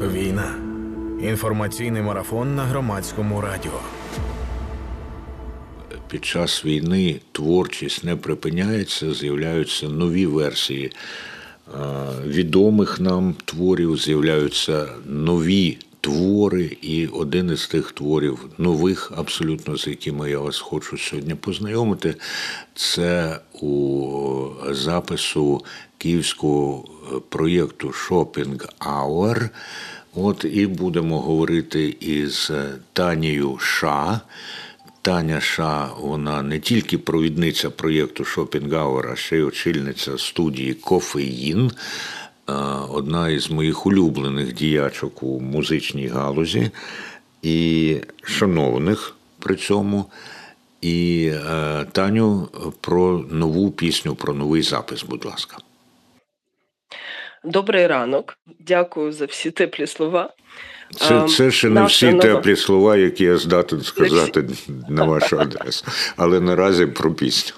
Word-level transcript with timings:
Війна. 0.00 0.54
Інформаційний 1.22 2.02
марафон 2.02 2.54
на 2.54 2.64
громадському 2.64 3.40
радіо. 3.40 3.80
Під 6.08 6.24
час 6.24 6.64
війни 6.64 7.20
творчість 7.32 8.04
не 8.04 8.16
припиняється, 8.16 9.14
з'являються 9.14 9.88
нові 9.88 10.26
версії 10.26 10.92
е, 10.92 11.78
відомих 12.26 13.00
нам 13.00 13.34
творів, 13.44 13.96
з'являються 13.96 14.88
нові 15.06 15.78
твори, 16.08 16.76
і 16.82 17.06
один 17.06 17.50
із 17.50 17.66
тих 17.66 17.92
творів 17.92 18.38
нових, 18.58 19.12
абсолютно 19.16 19.76
з 19.76 19.86
якими 19.86 20.30
я 20.30 20.38
вас 20.38 20.58
хочу 20.58 20.98
сьогодні 20.98 21.34
познайомити, 21.34 22.14
це 22.74 23.40
у 23.60 24.08
запису 24.70 25.64
київського 25.98 26.84
е, 26.84 27.16
проєкту 27.28 27.88
Shopping 27.88 28.68
Hour. 28.78 29.48
От 30.14 30.44
і 30.52 30.66
будемо 30.66 31.20
говорити 31.20 31.96
із 32.00 32.50
Танією 32.92 33.58
Ша. 33.60 34.20
Таня 35.02 35.40
Ша, 35.40 35.88
вона 36.00 36.42
не 36.42 36.60
тільки 36.60 36.98
провідниця 36.98 37.70
проєкту 37.70 38.24
Hour, 38.24 39.12
а 39.12 39.16
ще 39.16 39.36
й 39.36 39.42
очільниця 39.42 40.18
студії 40.18 40.74
Кофеїн. 40.74 41.70
Одна 42.90 43.28
із 43.28 43.50
моїх 43.50 43.86
улюблених 43.86 44.54
діячок 44.54 45.22
у 45.22 45.40
музичній 45.40 46.06
галузі 46.06 46.70
і 47.42 47.96
шановних 48.22 49.16
при 49.38 49.56
цьому. 49.56 50.10
І 50.80 51.32
Таню 51.92 52.48
про 52.80 53.18
нову 53.30 53.70
пісню, 53.70 54.14
про 54.14 54.34
новий 54.34 54.62
запис, 54.62 55.02
будь 55.02 55.24
ласка. 55.24 55.56
Добрий 57.44 57.86
ранок. 57.86 58.38
Дякую 58.58 59.12
за 59.12 59.24
всі 59.24 59.50
теплі 59.50 59.86
слова. 59.86 60.34
Це 60.96 61.28
це 61.28 61.50
ще 61.50 61.68
не 61.70 61.84
всі 61.84 62.06
нова... 62.06 62.22
теплі 62.22 62.56
слова, 62.56 62.96
які 62.96 63.24
я 63.24 63.36
здатен 63.36 63.82
сказати 63.82 64.48
на 64.88 65.04
вашу 65.04 65.38
адресу. 65.40 65.84
Але 66.16 66.40
наразі 66.40 66.86
про 66.86 67.14
пісню. 67.14 67.56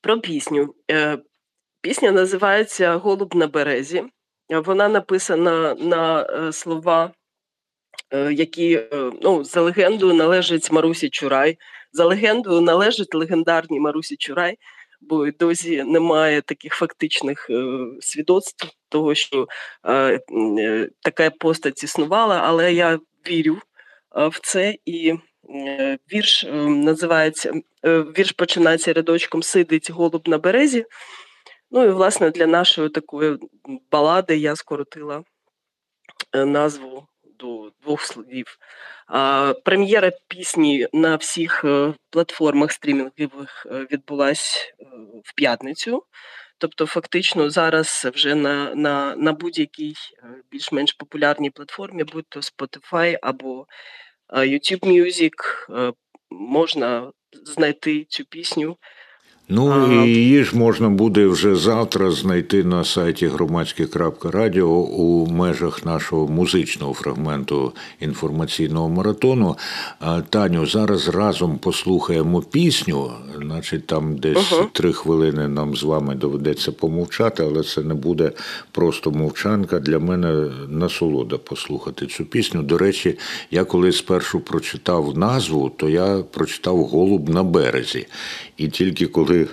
Про 0.00 0.20
пісню. 0.20 0.74
Е, 1.82 1.88
пісня 1.88 2.12
називається 2.12 2.96
Голуб 2.96 3.34
на 3.34 3.46
березі. 3.46 4.04
Вона 4.48 4.88
написана 4.88 5.74
на 5.74 6.22
е, 6.22 6.52
слова, 6.52 7.12
е, 8.10 8.32
які 8.32 8.80
ну, 9.22 9.44
за 9.44 9.60
легендою 9.60 10.14
належать 10.14 10.72
Марусі 10.72 11.10
Чурай. 11.10 11.58
За 11.92 12.04
легендою 12.04 12.60
належить 12.60 13.14
легендарній 13.14 13.80
Марусі 13.80 14.16
Чурай 14.16 14.58
бо 15.02 15.26
й 15.26 15.32
досі 15.32 15.82
немає 15.82 16.42
таких 16.42 16.74
фактичних 16.74 17.46
е, 17.50 17.76
свідоцтв 18.00 18.68
того, 18.88 19.14
що 19.14 19.48
е, 19.84 20.20
е, 20.58 20.90
така 21.02 21.30
постать 21.30 21.84
існувала, 21.84 22.40
але 22.44 22.72
я 22.72 22.98
вірю 23.30 23.58
в 24.14 24.40
це 24.42 24.76
і. 24.84 25.14
Вірш 26.12 26.46
називається 26.66 27.52
вірш 27.84 28.32
починається 28.32 28.92
рядочком 28.92 29.42
Сидить 29.42 29.90
голуб 29.90 30.28
на 30.28 30.38
березі. 30.38 30.84
Ну 31.74 31.84
і 31.84 31.88
власне 31.88 32.30
для 32.30 32.46
нашої 32.46 32.88
такої 32.88 33.38
балади 33.90 34.36
я 34.36 34.56
скоротила 34.56 35.24
назву 36.34 37.06
до 37.38 37.72
двох 37.82 38.02
слів. 38.02 38.58
Прем'єра 39.64 40.10
пісні 40.28 40.88
на 40.92 41.16
всіх 41.16 41.64
е, 41.64 41.94
платформах 42.10 42.72
стрімінгових 42.72 43.66
е, 43.70 43.86
відбулась 43.92 44.74
е, 44.80 44.84
в 45.24 45.34
п'ятницю. 45.34 46.04
Тобто, 46.58 46.86
фактично, 46.86 47.50
зараз 47.50 48.08
вже 48.14 48.34
на 48.34 48.74
на, 48.74 49.16
на 49.16 49.32
будь-якій 49.32 49.94
більш-менш 50.50 50.92
популярній 50.92 51.50
платформі, 51.50 52.04
будь 52.04 52.26
то 52.28 52.40
Spotify 52.40 53.18
або 53.22 53.66
YouTube 54.34 54.86
Music, 54.86 55.32
можна 56.30 57.12
знайти 57.44 58.04
цю 58.04 58.24
пісню. 58.24 58.76
Ну 59.48 60.04
і 60.04 60.08
її 60.08 60.44
ж 60.44 60.56
можна 60.56 60.88
буде 60.88 61.26
вже 61.26 61.54
завтра 61.56 62.10
знайти 62.10 62.64
на 62.64 62.84
сайті 62.84 63.26
громадське.радіо 63.26 64.68
у 64.68 65.26
межах 65.26 65.84
нашого 65.84 66.28
музичного 66.28 66.94
фрагменту 66.94 67.72
інформаційного 68.00 68.88
маратону. 68.88 69.56
Таню, 70.30 70.66
зараз 70.66 71.08
разом 71.08 71.58
послухаємо 71.58 72.42
пісню, 72.42 73.10
значить 73.36 73.86
там 73.86 74.16
десь 74.16 74.52
uh 74.52 74.66
три 74.72 74.92
хвилини 74.92 75.48
нам 75.48 75.76
з 75.76 75.82
вами 75.82 76.14
доведеться 76.14 76.72
помовчати, 76.72 77.42
але 77.42 77.62
це 77.62 77.82
не 77.82 77.94
буде 77.94 78.32
просто 78.72 79.10
мовчанка. 79.10 79.78
Для 79.80 79.98
мене 79.98 80.50
насолода 80.68 81.38
послухати 81.38 82.06
цю 82.06 82.24
пісню. 82.24 82.62
До 82.62 82.78
речі, 82.78 83.18
я 83.50 83.64
коли 83.64 83.92
спершу 83.92 84.40
прочитав 84.40 85.18
назву, 85.18 85.70
то 85.76 85.88
я 85.88 86.24
прочитав 86.30 86.84
Голуб 86.84 87.28
на 87.28 87.42
березі. 87.42 88.06
І 88.62 88.68
тільки 88.68 89.06
коли 89.06 89.48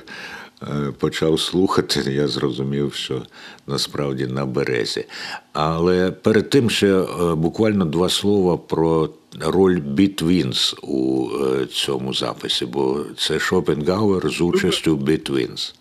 е, 0.63 0.65
почав 0.99 1.39
слухати, 1.39 2.11
я 2.11 2.27
зрозумів, 2.27 2.93
що 2.93 3.21
насправді 3.67 4.27
на 4.27 4.45
березі. 4.45 5.05
Але 5.53 6.11
перед 6.11 6.49
тим 6.49 6.69
ще 6.69 6.87
е, 6.87 7.05
буквально 7.35 7.85
два 7.85 8.09
слова 8.09 8.57
про 8.57 9.09
роль 9.39 9.79
Бітвінс 9.79 10.75
у 10.81 11.29
е, 11.45 11.65
цьому 11.65 12.13
записі, 12.13 12.65
бо 12.65 13.05
це 13.17 13.39
Шопенгауер 13.39 14.29
з 14.29 14.41
участю 14.41 14.95
Бітвінс. 14.95 15.75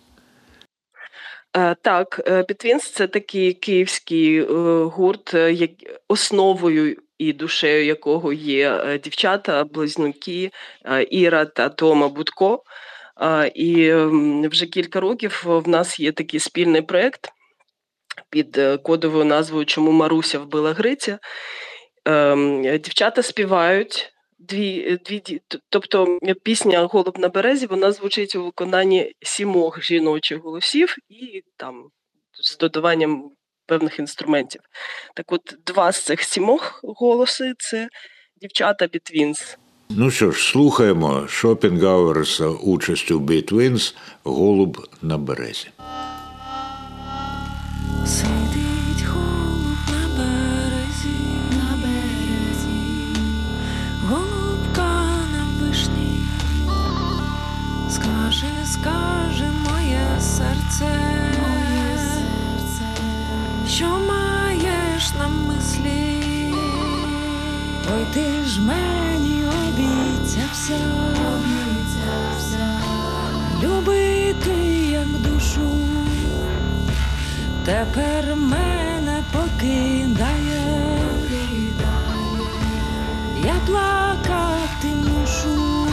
Так, 1.81 2.21
Бітвінс 2.47 2.91
це 2.91 3.07
такий 3.07 3.53
київський 3.53 4.41
гурт, 4.83 5.35
основою 6.07 6.95
і 7.17 7.33
душею 7.33 7.85
якого 7.85 8.33
є 8.33 8.99
дівчата, 9.03 9.63
близнюки 9.63 10.51
Іра 11.09 11.45
та 11.45 11.69
Тома 11.69 12.07
Будко. 12.07 12.63
І 13.55 13.93
вже 14.47 14.65
кілька 14.65 14.99
років 14.99 15.41
в 15.45 15.67
нас 15.67 15.99
є 15.99 16.11
такий 16.11 16.39
спільний 16.39 16.81
проєкт 16.81 17.29
під 18.29 18.57
е, 18.57 18.77
кодовою 18.77 19.25
назвою 19.25 19.65
Чому 19.65 19.91
Маруся 19.91 20.39
вбила 20.39 20.73
Гриця. 20.73 21.19
Ем, 22.05 22.61
дівчата 22.61 23.23
співають 23.23 24.13
дві, 24.39 24.97
дві 25.05 25.41
тобто 25.69 26.19
пісня 26.43 26.79
Голуб 26.79 27.19
на 27.19 27.29
березі 27.29 27.65
вона 27.65 27.91
звучить 27.91 28.35
у 28.35 28.43
виконанні 28.43 29.13
сімох 29.21 29.81
жіночих 29.81 30.37
голосів 30.41 30.95
і 31.09 31.43
там 31.57 31.89
з 32.33 32.57
додаванням 32.57 33.31
певних 33.65 33.99
інструментів. 33.99 34.61
Так 35.15 35.31
от 35.31 35.55
два 35.65 35.91
з 35.91 36.03
цих 36.03 36.23
сімох 36.23 36.79
голоси 36.83 37.53
це 37.57 37.89
дівчата 38.41 38.87
Бітвінс. 38.87 39.57
Ну 39.91 40.11
що 40.11 40.31
ж, 40.31 40.43
слухаємо 40.43 41.23
Шопенгауер 41.27 42.27
з 42.63 43.11
участю 43.11 43.19
Бітвінс 43.19 43.95
Голуб 44.23 44.87
на 45.01 45.17
березі. 45.17 45.67
Тепер 77.69 78.35
мене 78.35 79.23
покидає, 79.31 80.99
я 83.43 83.55
плакати 83.65 84.87
мушу. 84.87 85.87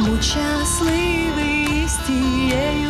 Будь 0.00 0.24
щасливий 0.24 1.88
з 1.88 2.06
тією 2.06 2.83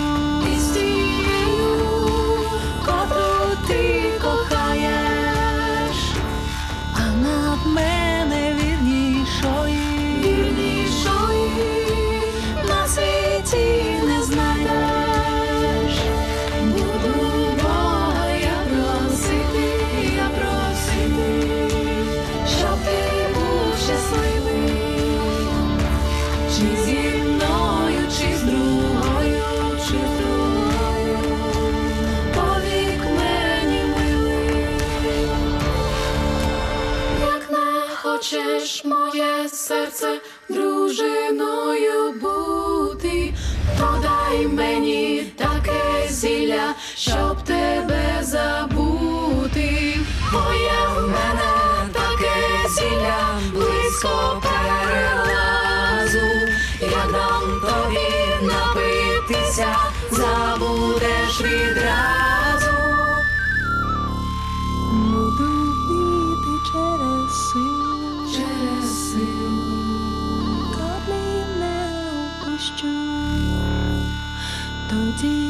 Тоді 75.21 75.44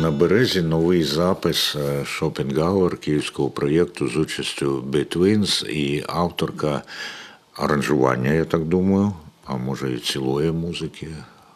на 0.00 0.10
березі 0.10 0.62
новий 0.62 1.04
запис 1.04 1.76
Шопенгауер 2.04 2.96
київського 2.96 3.50
проєкту 3.50 4.08
з 4.08 4.16
участю 4.16 4.82
Бітвінс 4.86 5.62
і 5.62 6.04
авторка 6.08 6.82
аранжування, 7.54 8.32
я 8.32 8.44
так 8.44 8.64
думаю, 8.64 9.12
а 9.44 9.56
може 9.56 9.92
і 9.92 9.98
цілої 9.98 10.52
музики. 10.52 11.08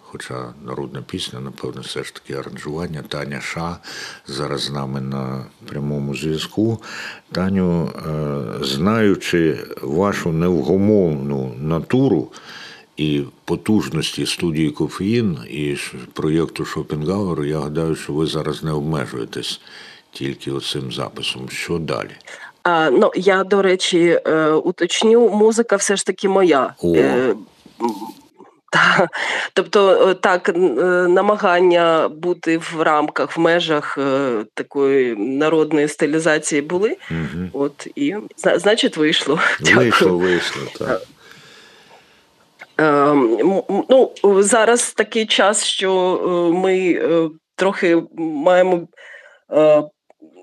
Хоча 0.02 0.54
народна 0.66 1.02
пісня, 1.02 1.40
напевно, 1.40 1.80
все 1.80 2.04
ж 2.04 2.14
таки 2.14 2.34
аранжування. 2.34 3.02
Таня 3.08 3.40
Ша 3.40 3.76
зараз 4.26 4.60
з 4.62 4.70
нами 4.70 5.00
на 5.00 5.44
прямому 5.66 6.14
зв'язку. 6.14 6.82
Таню, 7.32 7.86
е, 7.86 8.64
знаючи 8.64 9.58
вашу 9.82 10.32
невгамовну 10.32 11.54
натуру, 11.58 12.32
і 12.96 13.22
потужності 13.44 14.26
студії 14.26 14.70
кофеїн 14.70 15.38
і 15.50 15.76
проєкту 16.12 16.64
Шопенгауер, 16.64 17.44
я 17.44 17.58
гадаю, 17.58 17.94
що 17.94 18.12
ви 18.12 18.26
зараз 18.26 18.62
не 18.62 18.72
обмежуєтесь 18.72 19.60
тільки 20.12 20.52
оцим 20.52 20.92
записом. 20.92 21.48
Що 21.48 21.78
далі? 21.78 22.10
А, 22.62 22.90
ну, 22.90 23.10
я, 23.14 23.44
до 23.44 23.62
речі, 23.62 24.20
е, 24.26 24.50
уточню, 24.50 25.28
музика 25.28 25.76
все 25.76 25.96
ж 25.96 26.06
таки 26.06 26.28
моя. 26.28 26.74
О. 26.82 26.94
Е, 26.96 27.34
та, 28.72 29.08
тобто, 29.54 30.08
е, 30.08 30.14
так, 30.14 30.50
намагання 31.08 32.08
бути 32.08 32.58
в 32.58 32.82
рамках, 32.82 33.36
в 33.36 33.40
межах 33.40 33.98
такої 34.54 35.16
народної 35.16 35.88
стилізації 35.88 36.62
були. 36.62 36.96
Угу. 37.10 37.48
От 37.64 37.86
і 37.94 38.14
зна- 38.36 38.58
значить 38.58 38.96
вийшло. 38.96 39.38
Дякую. 39.60 39.76
Вийшло, 39.78 40.18
вийшло, 40.18 40.62
так. 40.78 41.02
Е, 42.78 42.84
м- 42.84 43.62
м- 43.70 43.84
ну, 43.88 44.12
зараз 44.42 44.92
такий 44.92 45.26
час, 45.26 45.64
що 45.64 45.90
е, 46.16 46.58
ми 46.58 46.92
е, 46.92 47.30
трохи 47.56 48.02
маємо 48.18 48.88
е, 49.52 49.82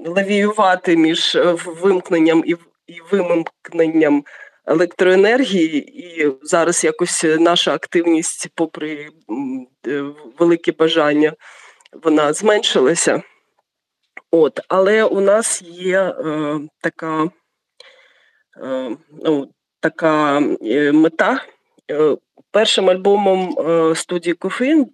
лавіювати 0.05 0.97
між 0.97 1.37
вимкненням 1.65 2.43
і, 2.45 2.55
вимкненням 3.11 4.23
електроенергії, 4.65 5.99
і 5.99 6.31
зараз 6.41 6.83
якось 6.83 7.25
наша 7.39 7.73
активність, 7.73 8.47
попри 8.55 9.07
м, 9.29 9.67
велике 10.39 10.71
бажання, 10.71 11.33
вона 12.03 12.33
зменшилася. 12.33 13.23
От, 14.31 14.59
але 14.67 15.03
у 15.03 15.19
нас 15.21 15.61
є 15.61 15.99
е, 16.01 16.59
така, 16.81 17.29
е, 18.63 18.97
ну, 19.23 19.51
така 19.79 20.39
мета. 20.93 21.45
Е, 21.91 22.17
Першим 22.51 22.89
альбомом 22.89 23.59
е, 23.59 23.95
студії 23.95 24.33
Кофеїн 24.33 24.87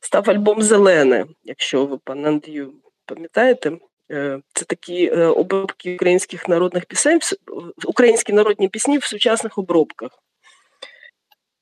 став 0.00 0.30
альбом 0.30 0.62
Зелене, 0.62 1.26
якщо 1.44 1.86
ви 1.86 1.98
пан 2.04 2.26
Андрію 2.26 2.72
пам'ятаєте. 3.06 3.72
Е, 4.10 4.40
Це 4.52 4.64
такі 4.64 5.10
обробки 5.10 5.94
українських 5.94 6.48
народних 6.48 6.84
пісень, 6.84 7.20
українські 7.84 8.32
народні 8.32 8.68
пісні 8.68 8.98
в 8.98 9.04
сучасних 9.04 9.58
обробках. 9.58 10.10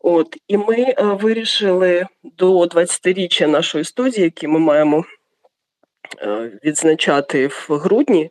От, 0.01 0.37
і 0.49 0.57
ми 0.57 0.95
вирішили 0.99 2.07
до 2.23 2.61
20-річчя 2.61 3.47
нашої 3.47 3.85
студії, 3.85 4.25
які 4.25 4.49
ми 4.49 4.59
маємо 4.59 5.05
відзначати 6.65 7.47
в 7.47 7.69
грудні, 7.69 8.31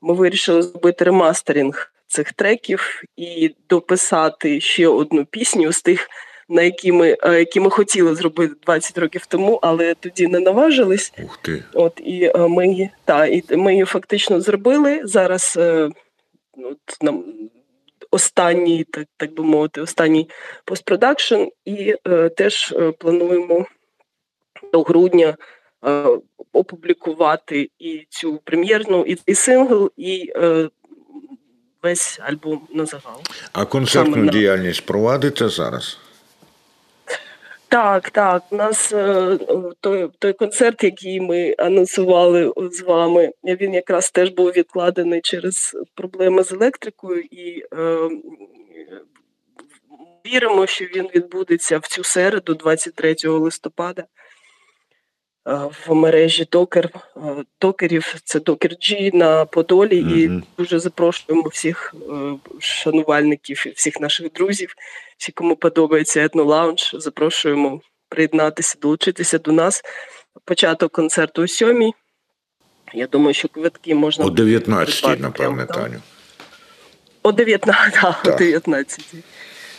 ми 0.00 0.14
вирішили 0.14 0.62
зробити 0.62 1.04
ремастеринг 1.04 1.93
цих 2.14 2.32
треків 2.32 3.02
і 3.16 3.54
дописати 3.68 4.60
ще 4.60 4.88
одну 4.88 5.24
пісню 5.24 5.72
з 5.72 5.82
тих, 5.82 6.08
на 6.48 6.62
які 6.62 6.92
ми, 6.92 7.16
е, 7.22 7.38
які 7.38 7.60
ми 7.60 7.70
хотіли 7.70 8.14
зробити 8.14 8.54
20 8.62 8.98
років 8.98 9.26
тому, 9.26 9.58
але 9.62 9.94
тоді 9.94 10.26
не 10.26 10.40
наважились. 10.40 11.12
Ух 11.24 11.38
ти. 11.42 11.64
От 11.74 12.00
і 12.04 12.32
е, 12.34 12.38
ми 12.48 12.90
та 13.04 13.26
і 13.26 13.42
ми 13.50 13.72
її 13.72 13.84
фактично 13.84 14.40
зробили 14.40 15.00
зараз. 15.04 15.54
е, 15.56 15.90
От 16.56 17.02
нам 17.02 17.24
останній, 18.10 18.84
так 18.84 19.06
так 19.16 19.34
би 19.34 19.44
мовити, 19.44 19.80
останній 19.80 20.28
постпродакшн, 20.64 21.42
і 21.64 21.94
е, 22.08 22.28
теж 22.28 22.74
плануємо 22.98 23.66
до 24.72 24.82
грудня 24.82 25.36
е, 25.86 26.06
опублікувати 26.52 27.70
і 27.78 28.06
цю 28.08 28.40
прем'єрну, 28.44 29.04
і, 29.04 29.18
і 29.26 29.34
сингл, 29.34 29.90
і 29.96 30.32
е, 30.36 30.68
весь 31.84 32.18
альбом 32.20 32.66
на 32.72 32.86
загал. 32.86 33.22
А 33.52 33.64
концертну 33.64 34.14
Саме 34.14 34.26
на- 34.26 34.32
діяльність 34.32 34.86
провадите 34.86 35.48
зараз? 35.48 35.98
Так, 37.68 38.10
так. 38.10 38.42
У 38.50 38.56
нас 38.56 38.92
е, 38.92 39.38
той, 39.80 40.10
той 40.18 40.32
концерт, 40.32 40.84
який 40.84 41.20
ми 41.20 41.54
анонсували 41.58 42.52
з 42.72 42.80
вами, 42.80 43.32
він 43.44 43.74
якраз 43.74 44.10
теж 44.10 44.30
був 44.30 44.50
відкладений 44.50 45.20
через 45.20 45.76
проблеми 45.94 46.44
з 46.44 46.52
електрикою, 46.52 47.20
і 47.30 47.64
е, 47.74 48.10
віримо, 50.26 50.66
що 50.66 50.84
він 50.84 51.08
відбудеться 51.14 51.78
в 51.78 51.86
цю 51.86 52.04
середу, 52.04 52.54
23 52.54 53.16
листопада. 53.24 54.04
Е, 55.48 55.60
В 55.86 55.94
мережі 55.94 56.48
Докер, 56.52 56.90
докерів, 57.60 58.14
це 58.24 58.40
Докер 58.40 58.70
G 58.70 59.14
на 59.14 59.44
Подолі, 59.44 59.98
і 59.98 60.42
дуже 60.58 60.78
запрошуємо 60.78 61.48
всіх 61.48 61.94
е, 61.94 62.34
шанувальників 62.58 63.64
і 63.66 63.70
всіх 63.70 64.00
наших 64.00 64.32
друзів, 64.32 64.74
всі, 65.18 65.32
кому 65.32 65.56
подобається 65.56 66.24
етнолаунж, 66.24 66.90
запрошуємо 66.98 67.80
приєднатися, 68.08 68.76
долучитися 68.82 69.38
до 69.38 69.52
нас. 69.52 69.82
Початок 70.44 70.92
концерту 70.92 71.42
о 71.42 71.48
сьомій. 71.48 71.94
Я 72.94 73.06
думаю, 73.06 73.34
що 73.34 73.48
квитки 73.48 73.94
можна 73.94 74.24
О 74.24 74.28
буде 74.28 74.42
19-й, 74.42 75.20
напевне. 75.20 75.66
Таню. 75.66 76.00
О 77.22 77.32
19, 77.32 77.92
да, 78.02 78.12
Так. 78.24 78.34
о 78.34 78.38
19. 78.38 79.04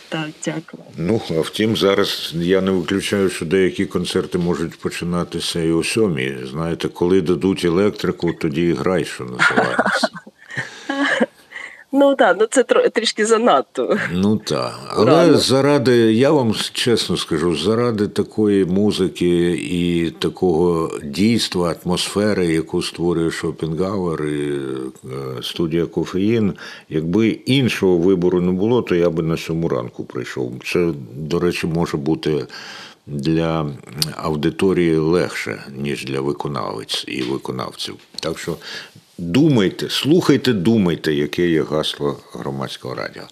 Так, 0.08 0.28
дякую. 0.44 0.82
Ну, 0.96 1.20
а 1.30 1.40
втім, 1.40 1.76
зараз 1.76 2.32
я 2.34 2.60
не 2.60 2.70
виключаю, 2.70 3.30
що 3.30 3.46
деякі 3.46 3.86
концерти 3.86 4.38
можуть 4.38 4.78
починатися 4.78 5.60
і 5.60 5.72
о 5.72 5.84
сьомій. 5.84 6.36
Знаєте, 6.50 6.88
коли 6.88 7.20
дадуть 7.20 7.64
електрику, 7.64 8.32
тоді 8.32 8.62
і 8.62 8.72
грай, 8.72 9.04
що 9.04 9.24
називається. 9.24 10.08
Ну 11.92 12.14
так, 12.14 12.36
ну 12.40 12.46
це 12.50 12.62
трішки 12.64 13.26
занадто. 13.26 13.98
Ну 14.12 14.36
так. 14.36 14.80
Але 14.88 15.06
Рано. 15.06 15.38
заради, 15.38 15.96
я 16.12 16.30
вам 16.30 16.54
чесно 16.72 17.16
скажу, 17.16 17.56
заради 17.56 18.08
такої 18.08 18.64
музики 18.64 19.50
і 19.52 20.10
такого 20.10 20.90
дійства, 21.04 21.74
атмосфери, 21.84 22.46
яку 22.46 22.82
створює 22.82 23.30
Шопенгауер 23.30 24.24
і 24.24 24.50
е, 25.04 25.42
студія 25.42 25.86
Кофеїн, 25.86 26.54
якби 26.88 27.28
іншого 27.28 27.96
вибору 27.98 28.40
не 28.40 28.52
було, 28.52 28.82
то 28.82 28.94
я 28.94 29.10
би 29.10 29.22
на 29.22 29.36
сьому 29.36 29.68
ранку 29.68 30.04
прийшов. 30.04 30.52
Це, 30.64 30.92
до 31.14 31.38
речі, 31.38 31.66
може 31.66 31.96
бути. 31.96 32.46
Для 33.08 33.70
аудиторії 34.16 34.96
легше, 34.96 35.64
ніж 35.76 36.04
для 36.04 36.20
виконавець 36.20 37.04
і 37.08 37.22
виконавців. 37.22 37.94
Так 38.20 38.38
що 38.38 38.56
Думайте, 39.18 39.88
слухайте, 39.90 40.52
думайте, 40.52 41.14
яке 41.14 41.48
є 41.48 41.62
гасло 41.62 42.18
громадського 42.32 42.94
радіо. 42.94 43.22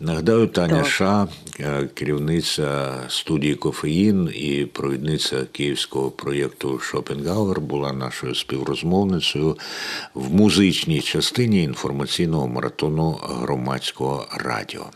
Нагадаю, 0.00 0.46
Таня 0.46 0.82
Так. 0.82 0.86
Ша, 0.86 1.28
е, 1.60 1.88
керівниця 1.94 2.92
студії 3.08 3.54
Кофеїн 3.54 4.30
і 4.34 4.64
провідниця 4.64 5.36
київського 5.52 6.10
проєкту 6.10 6.78
Шопенгауер, 6.78 7.60
була 7.60 7.92
нашою 7.92 8.34
співрозмовницею 8.34 9.56
в 10.14 10.34
музичній 10.34 11.00
частині 11.00 11.62
інформаційного 11.62 12.48
маратону 12.48 13.18
громадського 13.22 14.26
радіо. 14.30 14.86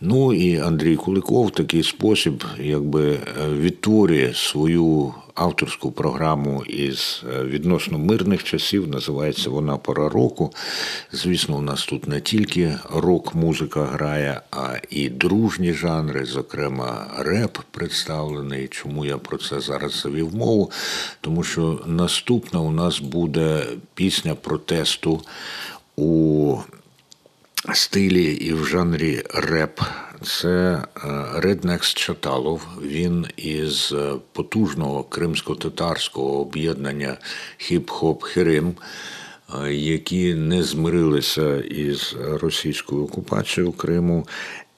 Ну 0.00 0.32
і 0.32 0.58
Андрій 0.58 0.96
Куликов 0.96 1.46
в 1.46 1.50
такий 1.50 1.82
спосіб 1.82 2.44
якби 2.58 3.12
е, 3.12 3.18
відтворює 3.48 4.34
свою 4.34 5.14
авторську 5.36 5.92
програму 5.92 6.64
із 6.64 7.22
е, 7.34 7.44
відносно 7.44 7.98
мирних 7.98 8.44
часів. 8.44 8.88
Називається 8.88 9.50
вона 9.50 9.76
Пора 9.76 10.08
року. 10.08 10.52
Звісно, 11.12 11.56
у 11.56 11.60
нас 11.60 11.84
тут 11.84 12.08
не 12.08 12.20
тільки 12.20 12.78
рок-музика 12.92 13.84
грає, 13.84 14.40
а 14.50 14.74
і 14.90 15.08
дружні 15.08 15.72
жанри, 15.72 16.24
зокрема 16.24 17.06
реп 17.18 17.58
представлений. 17.70 18.68
Чому 18.68 19.04
я 19.04 19.18
про 19.18 19.38
це 19.38 19.60
зараз 19.60 20.00
завів 20.02 20.34
мову? 20.34 20.70
Тому 21.20 21.42
що 21.42 21.80
наступна 21.86 22.60
у 22.60 22.70
нас 22.70 23.00
буде 23.00 23.66
пісня 23.94 24.34
протесту 24.34 25.20
у 25.96 26.56
стилі 27.74 28.24
і 28.24 28.52
в 28.52 28.66
жанрі 28.66 29.22
реп. 29.34 29.80
Це 30.22 30.82
Реднекс 31.34 31.94
Чаталов. 31.94 32.66
Він 32.82 33.26
із 33.36 33.92
е, 33.92 34.14
потужного 34.32 35.04
кримсько-татарського 35.04 36.40
об'єднання 36.40 37.16
Хіп-Хоп 37.58 38.22
Херим, 38.22 38.74
е, 39.64 39.74
які 39.74 40.34
не 40.34 40.62
змирилися 40.62 41.56
із 41.56 42.16
російською 42.18 43.04
окупацією 43.04 43.72
Криму. 43.72 44.26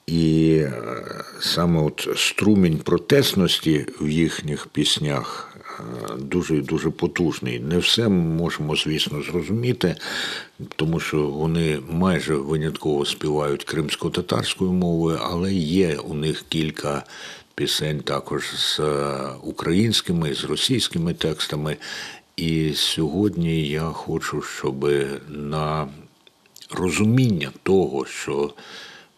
І 0.07 0.55
е, 0.57 0.73
саме 1.39 1.81
от 1.81 2.07
струмінь 2.15 2.77
протестності 2.77 3.85
в 4.01 4.09
їхніх 4.09 4.67
піснях 4.67 5.48
дуже 6.17 6.57
і 6.57 6.61
дуже 6.61 6.89
потужний. 6.89 7.59
Не 7.59 7.77
все 7.77 8.07
ми 8.07 8.35
можемо, 8.35 8.75
звісно, 8.75 9.23
зрозуміти, 9.23 9.95
тому 10.75 10.99
що 10.99 11.27
вони 11.27 11.79
майже 11.89 12.35
винятково 12.35 13.05
співають 13.05 13.63
кримсько-татарською 13.63 14.71
мовою, 14.71 15.19
але 15.23 15.53
є 15.53 15.97
у 15.97 16.13
них 16.13 16.45
кілька 16.49 17.03
пісень 17.55 17.99
також 17.99 18.43
з 18.55 18.79
е, 18.79 19.27
українськими, 19.43 20.33
з 20.33 20.43
російськими 20.43 21.13
текстами. 21.13 21.77
І 22.35 22.73
сьогодні 22.73 23.67
я 23.67 23.81
хочу, 23.81 24.41
щоб 24.41 24.91
на 25.29 25.87
розуміння 26.71 27.51
того, 27.63 28.05
що 28.05 28.53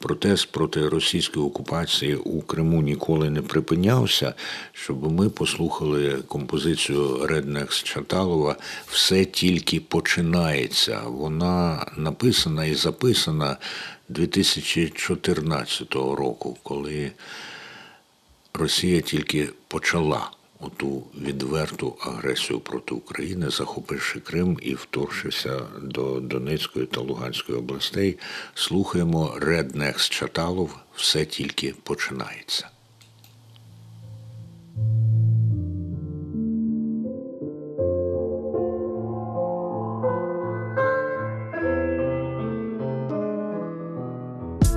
протест 0.02 0.52
проти 0.52 0.90
російської 0.90 1.46
окупації 1.46 2.16
у 2.16 2.42
Криму 2.42 2.82
ніколи 2.82 3.30
не 3.30 3.42
припинявся, 3.42 4.34
щоб 4.72 5.12
ми 5.12 5.30
послухали 5.30 6.18
композицію 6.28 7.28
Реднекс 7.28 7.84
Чаталова 7.84 8.56
Все 8.88 9.26
тільки 9.26 9.80
починається. 9.80 11.02
Вона 11.06 11.86
написана 11.98 12.66
і 12.66 12.74
записана 12.76 13.58
2014 14.10 15.96
року, 15.96 16.58
коли 16.64 17.12
Росія 18.54 19.02
тільки 19.02 19.50
почала 19.68 20.30
оту 20.62 21.04
відверту 21.22 21.96
агресію 22.00 22.60
проти 22.60 22.96
України, 22.96 23.50
захопивши 23.50 24.20
Крим 24.20 24.58
і 24.62 24.74
вторгшися 24.74 25.62
до 25.82 26.20
Донецької 26.20 26.86
та 26.86 27.02
Луганської 27.02 27.58
областей. 27.58 28.20
Слухаємо 28.54 29.36
Реднекс 29.38 30.10
Чаталов. 30.10 30.78
Все 30.96 31.26
тільки 31.26 31.74
починається. 31.84 32.70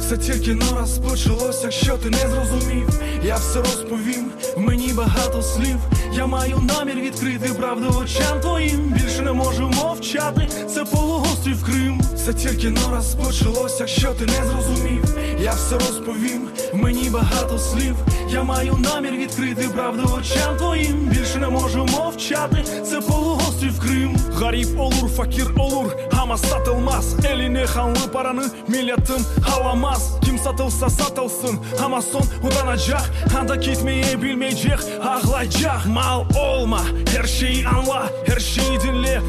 Все 0.07 0.17
тільки 0.17 0.55
но 0.55 0.65
розпочалось, 0.81 1.63
якщо 1.63 1.97
ти 1.97 2.11
не 2.11 2.19
зрозумів, 2.19 2.89
я 3.23 3.37
все 3.37 3.59
розповім, 3.59 4.31
в 4.57 4.61
мені 4.61 4.93
багато 4.93 5.43
слів. 5.43 5.77
Я 6.13 6.27
маю 6.27 6.59
намір 6.59 7.01
відкрити 7.01 7.55
правду 7.55 8.01
очам 8.03 8.41
твоїм. 8.41 8.81
Більше 8.81 9.23
не 9.23 9.33
можу 9.33 9.69
мовчати, 9.69 10.49
це 10.75 10.85
полуострів 10.85 11.65
Крим. 11.65 12.01
Все 12.15 12.35
тільки 12.35 12.71
но 12.71 12.81
розпочалось, 12.97 13.81
якщо 13.81 14.15
ти 14.15 14.27
не 14.27 14.47
зрозумів, 14.47 15.17
я 15.41 15.53
все 15.53 15.75
розповім, 15.75 16.49
в 16.73 16.77
мені 16.77 17.11
багато 17.11 17.59
слів. 17.59 17.97
Я 18.31 18.43
маю 18.43 18.77
намір 18.77 19.13
відкрити 19.13 19.69
правду 19.69 20.03
очам 20.19 20.57
твоїм. 20.57 20.97
Більше 20.97 21.39
не 21.39 21.49
можу 21.49 21.85
мовчати, 21.85 22.65
це 22.91 23.01
полуострів 23.01 23.81
Крим. 23.81 24.17
Гаріп 24.33 24.69
Олур, 24.79 25.11
Факір 25.11 25.47
Олур, 25.57 25.97
Хама 26.25 26.39
satılmaz 26.39 27.25
Eline 27.27 27.65
kanlı 27.65 28.13
paranı 28.13 28.45
milletin 28.69 29.27
alamaz 29.57 30.13
Kim 30.25 30.39
satılsa 30.39 30.91
satılsın 30.91 31.59
ama 31.85 32.03
son 32.03 32.23
utanacak 32.43 33.01
Anda 33.39 33.57
gitmeyi 33.57 34.23
bilmeyecek 34.23 34.79
ağlayacak 35.03 35.87
Mal 35.87 36.25
olma 36.39 36.81
her 37.17 37.25
şeyi 37.25 37.69
anla 37.69 38.11
her 38.27 38.39
dinle 38.81 39.21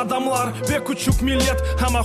adamlar 0.00 0.48
Ve 0.70 0.84
küçük 0.84 1.22
millet 1.22 1.62
ama 1.86 2.02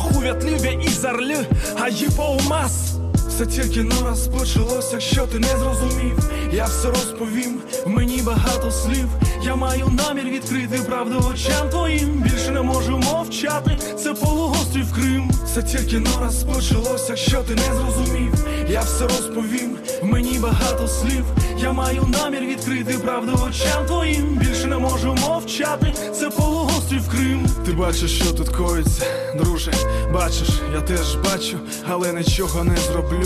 все 3.35 3.45
тільки 3.45 3.83
но 3.83 3.95
розпочалось, 4.09 4.93
якщо 4.93 5.27
ти 5.27 5.39
не 5.39 5.47
зрозумів, 5.47 6.29
я 6.51 6.65
все 6.65 6.87
розповім, 6.87 7.61
мені 7.85 8.21
багато 8.21 8.71
слів. 8.71 9.07
Я 9.43 9.55
маю 9.55 9.87
намір 9.87 10.25
відкрити 10.25 10.77
правду 10.77 11.25
очам 11.33 11.69
твоїм. 11.69 12.21
Більше 12.21 12.51
не 12.51 12.61
можу 12.61 12.97
мовчати, 12.97 13.77
це 14.03 14.13
полуострів 14.13 14.93
Крим. 14.93 15.31
Все 15.45 15.63
тільки 15.63 15.99
но 15.99 16.09
розпочалось, 16.25 17.09
якщо 17.09 17.43
ти 17.43 17.55
не 17.55 17.75
зрозумів, 17.75 18.45
я 18.69 18.81
все 18.81 19.03
розповім, 19.03 19.77
мені 20.03 20.39
багато 20.39 20.87
слів. 20.87 21.25
Я 21.57 21.71
маю 21.71 22.03
намір 22.21 22.41
відкрити 22.41 22.93
правду 22.93 23.31
очам 23.31 23.85
твоїм. 23.85 24.37
Більше 24.37 24.67
не 24.67 24.77
можу 24.77 25.13
мовчати, 25.13 25.93
це 26.13 26.29
полуострів 26.29 27.09
Крим. 27.09 27.47
Ти 27.65 27.71
бачиш, 27.71 28.11
що 28.11 28.33
тут 28.33 28.49
коїться, 28.49 29.05
друже. 29.37 29.73
Бачиш, 30.13 30.49
я 30.73 30.81
теж 30.81 31.15
бачу, 31.15 31.59
але 31.89 32.13
нічого 32.13 32.63
не 32.63 32.77
зроблю. 32.77 33.22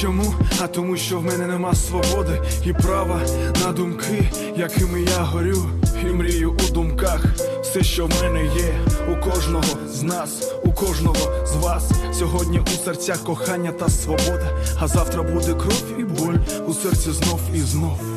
Чому? 0.00 0.34
А 0.62 0.66
тому, 0.66 0.96
що 0.96 1.18
в 1.18 1.24
мене 1.24 1.46
нема 1.46 1.74
свободи 1.74 2.42
і 2.64 2.72
права 2.72 3.20
на 3.64 3.72
думки, 3.72 4.30
якими 4.56 5.00
я 5.00 5.18
горю, 5.18 5.70
і 6.02 6.06
мрію 6.06 6.52
у 6.52 6.72
думках. 6.72 7.24
Все, 7.62 7.82
що 7.82 8.06
в 8.06 8.10
мене 8.22 8.44
є, 8.44 8.74
у 9.12 9.30
кожного 9.30 9.64
з 9.88 10.02
нас, 10.02 10.52
у 10.64 10.72
кожного 10.72 11.46
з 11.46 11.56
вас. 11.56 11.90
Сьогодні 12.12 12.60
у 12.60 12.84
серцях 12.84 13.18
кохання 13.18 13.72
та 13.72 13.88
свобода, 13.88 14.58
а 14.80 14.88
завтра 14.88 15.22
буде 15.22 15.54
кров 15.54 15.84
і 15.98 16.04
боль 16.04 16.38
у 16.66 16.74
серці 16.74 17.10
знов 17.10 17.40
і 17.54 17.60
знов. 17.60 18.15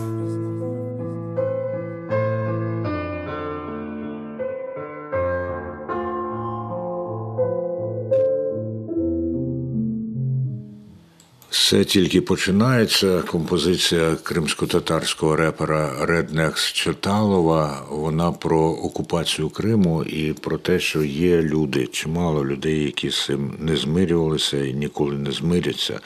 Все 11.49 11.85
тільки 11.85 12.21
починається. 12.21 13.21
Композиція 13.21 14.15
кримсько-татарського 14.23 15.35
репера 15.35 16.05
Реднекс 16.05 16.71
Чаталова. 16.71 17.85
Вона 17.89 18.31
про 18.31 18.59
окупацію 18.59 19.49
Криму 19.49 20.03
і 20.03 20.33
про 20.33 20.57
те, 20.57 20.79
що 20.79 21.03
є 21.03 21.41
люди, 21.41 21.87
чимало 21.87 22.45
людей, 22.45 22.83
які 22.83 23.09
з 23.09 23.25
цим 23.25 23.53
не 23.59 23.77
змирювалися 23.77 24.65
і 24.65 24.73
ніколи 24.73 25.15
не 25.15 25.31
змиряться. 25.31 25.99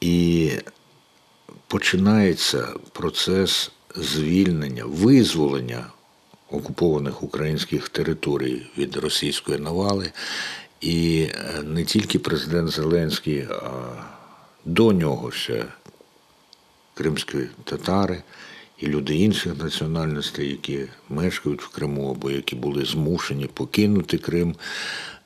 І 0.00 0.50
починається 1.66 2.68
процес 2.92 3.70
звільнення, 3.96 4.84
визволення 4.86 5.86
окупованих 6.50 7.22
українських 7.22 7.88
територій 7.88 8.62
від 8.78 8.96
російської 8.96 9.58
навали. 9.58 10.12
І 10.80 11.26
е, 11.30 11.62
не 11.62 11.84
тільки 11.84 12.18
президент 12.18 12.70
Зеленський, 12.70 13.40
а 13.40 13.70
до 14.64 14.92
нього 14.92 15.30
ще 15.30 15.66
кримські 16.94 17.38
татари 17.64 18.22
і 18.78 18.86
люди 18.86 19.14
інших 19.14 19.58
національностей, 19.58 20.50
які 20.50 20.86
мешкають 21.08 21.62
в 21.62 21.68
Криму 21.68 22.10
або 22.10 22.30
які 22.30 22.56
були 22.56 22.84
змушені 22.84 23.46
покинути 23.46 24.18
Крим 24.18 24.56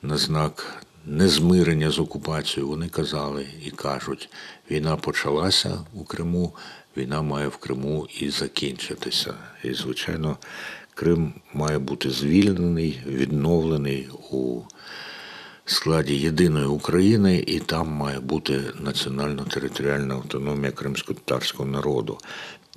на 0.01 0.17
знак 0.17 0.85
незмирення 1.05 1.91
з 1.91 1.99
окупацією, 1.99 2.69
вони 2.69 2.89
казали 2.89 3.47
і 3.65 3.71
кажуть, 3.71 4.29
війна 4.71 4.95
почалася 4.95 5.85
у 5.93 6.03
Криму, 6.03 6.55
війна 6.97 7.21
має 7.21 7.47
в 7.47 7.57
Криму 7.57 8.07
і 8.19 8.29
закінчитися. 8.29 9.33
І, 9.63 9.73
звичайно, 9.73 10.37
Крим 10.93 11.33
має 11.53 11.79
бути 11.79 12.09
звільнений, 12.09 12.99
відновлений 13.07 14.09
у 14.31 14.61
складі 15.65 16.15
єдиної 16.15 16.65
України, 16.65 17.43
і 17.47 17.59
там 17.59 17.87
має 17.87 18.19
бути 18.19 18.61
національно-територіальна 18.79 20.15
автономія 20.15 20.71
кримсько-татарського 20.71 21.69
народу. 21.69 22.17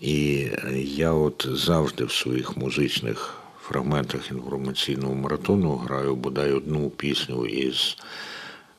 І 0.00 0.47
я 0.75 1.12
от 1.12 1.47
завжди 1.52 2.04
в 2.04 2.12
своїх 2.12 2.57
музичних 2.57 3.35
фрагментах 3.62 4.30
інформаційного 4.30 5.14
маратону 5.14 5.76
граю 5.76 6.16
бодай 6.16 6.52
одну 6.52 6.90
пісню 6.90 7.47
із 7.47 7.97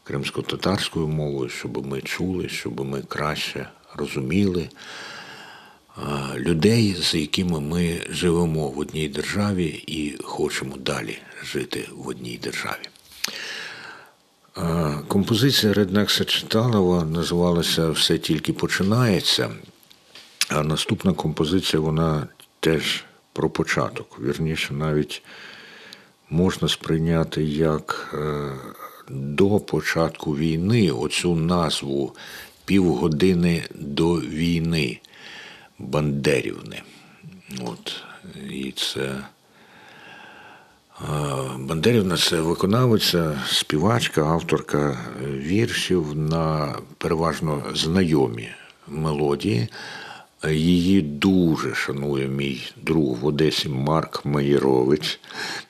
кримсько-татарською 0.04 1.08
мовою, 1.08 1.50
щоб 1.50 1.88
ми 1.88 2.02
чули, 2.02 2.50
щоб 2.50 2.86
ми 2.86 3.02
краще 3.02 3.70
розуміли 3.96 4.70
людей, 6.38 6.96
з 6.96 7.16
якими 7.16 7.60
ми 7.60 8.02
живемо 8.10 8.68
в 8.68 8.80
одній 8.80 9.08
державі 9.08 9.84
і 9.88 10.18
хочемо 10.24 10.78
далі 10.78 11.18
жити 11.44 11.90
в 11.92 12.08
одній 12.08 12.40
державі. 12.44 12.90
Композиція 15.08 15.74
Реднекса 15.74 16.26
Читалова 16.26 17.04
називалася 17.06 17.90
Все 17.90 18.18
тільки 18.18 18.54
починається. 18.54 19.50
А 20.50 20.64
наступна 20.64 21.14
композиція, 21.14 21.80
вона 21.80 22.28
теж 22.60 23.04
про 23.34 23.50
початок. 23.50 24.20
Вірніше, 24.22 24.74
навіть 24.74 25.22
можна 26.30 26.68
сприйняти 26.68 27.44
як 27.44 28.14
е, 28.14 28.52
до 29.10 29.60
початку 29.60 30.38
війни 30.38 30.92
оцю 30.92 31.36
назву 31.36 32.16
півгодини 32.66 33.64
до 33.76 34.14
війни 34.14 35.00
Бандерівни. 35.80 36.82
От. 37.66 37.96
І 38.50 38.72
це 38.72 39.16
Бандерівна 41.60 42.18
це 42.18 42.42
виконавиця, 42.42 43.42
співачка, 43.48 44.22
авторка 44.22 44.98
віршів 45.22 46.16
на 46.16 46.76
переважно 46.98 47.64
знайомі 47.74 48.50
мелодії. 48.88 49.68
Її 50.50 51.02
дуже 51.02 51.76
шанує 51.76 52.28
мій 52.28 52.72
друг 52.84 53.20
в 53.20 53.26
Одесі 53.26 53.70
Марк 53.70 54.26
Маєрович, 54.26 55.20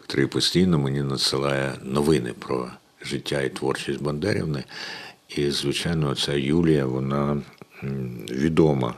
який 0.09 0.25
постійно 0.25 0.79
мені 0.79 1.01
надсилає 1.01 1.74
новини 1.83 2.33
про 2.39 2.67
життя 3.01 3.41
і 3.41 3.50
творчість 3.50 4.01
Бандерівни. 4.01 4.63
І, 5.29 5.51
звичайно, 5.51 6.15
ця 6.15 6.33
Юлія, 6.33 6.86
вона 6.86 7.41
відома 8.31 8.93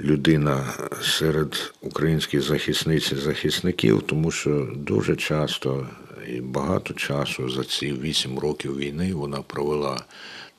людина 0.00 0.64
серед 1.02 1.72
українських 1.80 2.42
захисниць 2.42 3.12
і 3.12 3.16
захисників, 3.16 4.02
тому 4.02 4.30
що 4.30 4.68
дуже 4.76 5.16
часто 5.16 5.86
і 6.28 6.40
багато 6.40 6.94
часу 6.94 7.48
за 7.50 7.64
ці 7.64 7.92
вісім 7.92 8.38
років 8.38 8.76
війни 8.76 9.14
вона 9.14 9.42
провела 9.42 10.04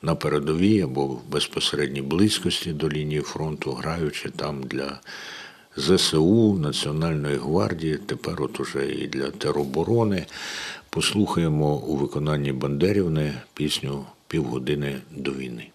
на 0.02 0.14
передовій 0.14 0.80
або 0.80 1.06
в 1.06 1.28
безпосередній 1.28 2.02
близькості 2.02 2.72
до 2.72 2.88
лінії 2.88 3.20
фронту, 3.20 3.72
граючи 3.72 4.30
там 4.30 4.62
для 4.62 5.00
ЗСУ, 5.76 6.58
Національної 6.58 7.36
гвардії, 7.36 7.98
тепер 8.06 8.42
от 8.42 8.60
уже 8.60 8.92
і 8.92 9.06
для 9.06 9.30
тероборони. 9.30 10.26
Послухаємо 10.90 11.76
у 11.76 11.96
виконанні 11.96 12.52
Бандерівни 12.52 13.34
пісню 13.54 14.06
Півгодини 14.28 14.96
до 15.10 15.32
війни. 15.32 15.66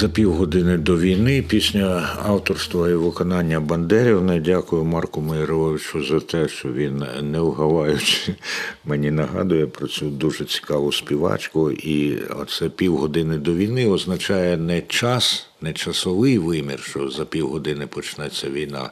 За 0.00 0.08
півгодини 0.08 0.76
до 0.76 0.98
війни 0.98 1.42
пісня 1.42 2.16
авторства 2.22 2.88
і 2.88 2.94
виконання 2.94 3.60
Бандерівни. 3.60 4.40
Дякую 4.40 4.84
Марку 4.84 5.20
Майровичу 5.20 6.04
за 6.04 6.20
те, 6.20 6.48
що 6.48 6.72
він 6.72 7.04
не 7.22 7.40
вгаваючи 7.40 8.34
мені 8.84 9.10
нагадує 9.10 9.66
про 9.66 9.88
цю 9.88 10.10
дуже 10.10 10.44
цікаву 10.44 10.92
співачку. 10.92 11.70
І 11.70 12.18
оце 12.18 12.68
півгодини 12.68 13.38
до 13.38 13.54
війни 13.54 13.88
означає 13.88 14.56
не 14.56 14.80
час, 14.80 15.46
не 15.60 15.72
часовий 15.72 16.38
вимір, 16.38 16.80
що 16.80 17.10
за 17.10 17.24
півгодини 17.24 17.86
почнеться 17.86 18.50
війна, 18.50 18.90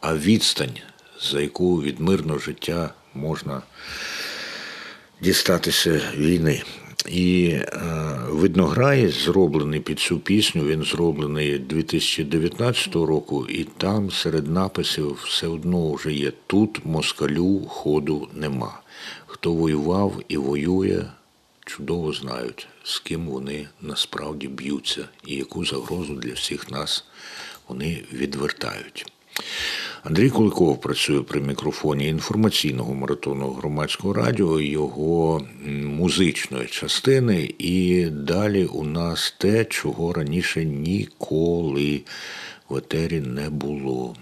а 0.00 0.14
відстань, 0.14 0.78
за 1.20 1.40
яку 1.40 1.82
від 1.82 2.00
мирного 2.00 2.38
життя 2.38 2.90
можна 3.14 3.62
дістатися 5.20 6.00
війни. 6.16 6.62
І 7.06 7.48
е, 7.48 7.68
виднограй 8.28 9.08
зроблений 9.08 9.80
під 9.80 9.98
цю 9.98 10.18
пісню. 10.18 10.64
Він 10.64 10.82
зроблений 10.82 11.58
2019 11.58 12.94
року, 12.94 13.46
і 13.48 13.64
там 13.64 14.10
серед 14.10 14.50
написів 14.50 15.18
все 15.24 15.46
одно 15.46 15.92
вже 15.92 16.12
є 16.12 16.32
тут 16.46 16.84
москалю 16.84 17.60
ходу 17.68 18.28
нема. 18.34 18.80
Хто 19.26 19.52
воював 19.52 20.22
і 20.28 20.36
воює, 20.36 21.04
чудово 21.66 22.12
знають, 22.12 22.68
з 22.82 22.98
ким 22.98 23.26
вони 23.26 23.68
насправді 23.80 24.48
б'ються 24.48 25.08
і 25.26 25.34
яку 25.34 25.64
загрозу 25.64 26.14
для 26.14 26.32
всіх 26.32 26.70
нас 26.70 27.04
вони 27.68 28.04
відвертають. 28.12 29.12
Андрій 30.02 30.30
Куликов 30.30 30.80
працює 30.80 31.22
при 31.22 31.40
мікрофоні 31.40 32.08
інформаційного 32.08 32.94
маратонного 32.94 33.52
громадського 33.52 34.14
радіо, 34.14 34.60
його 34.60 35.46
музичної 35.84 36.66
частини. 36.66 37.54
І 37.58 38.06
далі 38.06 38.64
у 38.64 38.84
нас 38.84 39.34
те, 39.38 39.64
чого 39.64 40.12
раніше 40.12 40.64
ніколи 40.64 42.02
в 42.68 42.76
етері 42.76 43.20
не 43.20 43.50
було. 43.50 44.16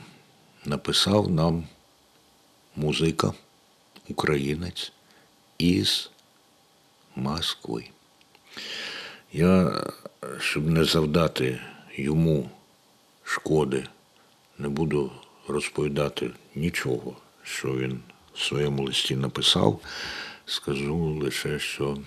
Написав 0.64 1.30
нам 1.30 1.64
музика, 2.76 3.32
українець 4.08 4.92
із 5.58 6.10
Москви. 7.16 7.84
Я, 9.32 9.84
щоб 10.38 10.70
не 10.70 10.84
завдати 10.84 11.58
йому 11.96 12.50
шкоди, 13.24 13.84
не 14.58 14.68
буду 14.68 15.12
розповідати 15.48 16.30
нічого, 16.54 17.16
що 17.42 17.68
він 17.68 18.00
в 18.34 18.42
своєму 18.42 18.82
листі 18.84 19.16
написав. 19.16 19.80
Скажу 20.46 20.96
лише, 21.22 21.58
що 21.58 21.98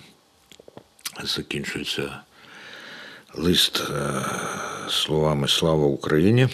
закінчується 1.22 2.20
лист 3.34 3.82
е, 3.90 4.24
словами 4.88 5.48
Слава 5.48 5.86
Україні. 5.86 6.48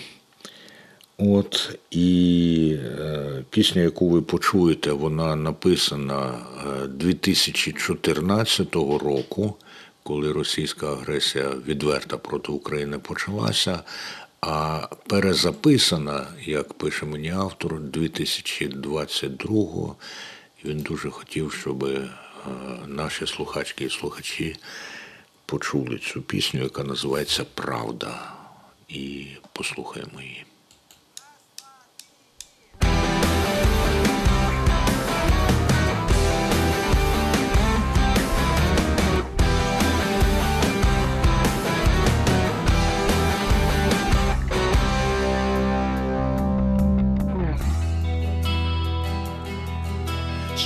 От 1.19 1.79
і 1.91 2.79
е, 2.83 3.45
пісня, 3.51 3.83
яку 3.83 4.09
ви 4.09 4.23
почуєте, 4.23 4.93
вона 4.93 5.37
написана 5.37 6.35
е, 6.85 6.87
2014 6.87 8.75
року, 8.75 9.55
коли 10.03 10.33
російська 10.33 10.93
агресія 10.93 11.49
відверта 11.67 12.17
проти 12.17 12.53
України 12.53 12.99
почалася. 12.99 13.81
А 14.41 14.87
перезаписана, 15.07 16.27
як 16.45 16.75
пише 16.75 17.07
мені 17.07 17.31
автор, 17.31 17.81
2022-го. 17.81 19.97
І 20.65 20.69
Він 20.69 20.81
дуже 20.81 21.11
хотів, 21.11 21.53
щоб 21.53 21.85
е, 21.85 22.09
наші 22.87 23.27
слухачки 23.27 23.85
і 23.85 23.91
слухачі 23.91 24.57
почули 25.47 25.99
цю 25.99 26.23
пісню, 26.23 26.63
яка 26.63 26.85
називається 26.85 27.45
Правда. 27.55 28.33
І 28.89 29.27
послухаємо 29.53 30.21
її. 30.21 30.46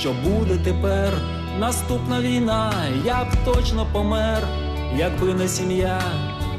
Що 0.01 0.13
буде 0.13 0.57
тепер? 0.63 1.13
Наступна 1.59 2.21
війна, 2.21 2.73
я 3.05 3.23
б 3.23 3.27
точно 3.45 3.87
помер, 3.93 4.47
якби 4.97 5.33
не 5.33 5.47
сім'я, 5.47 6.01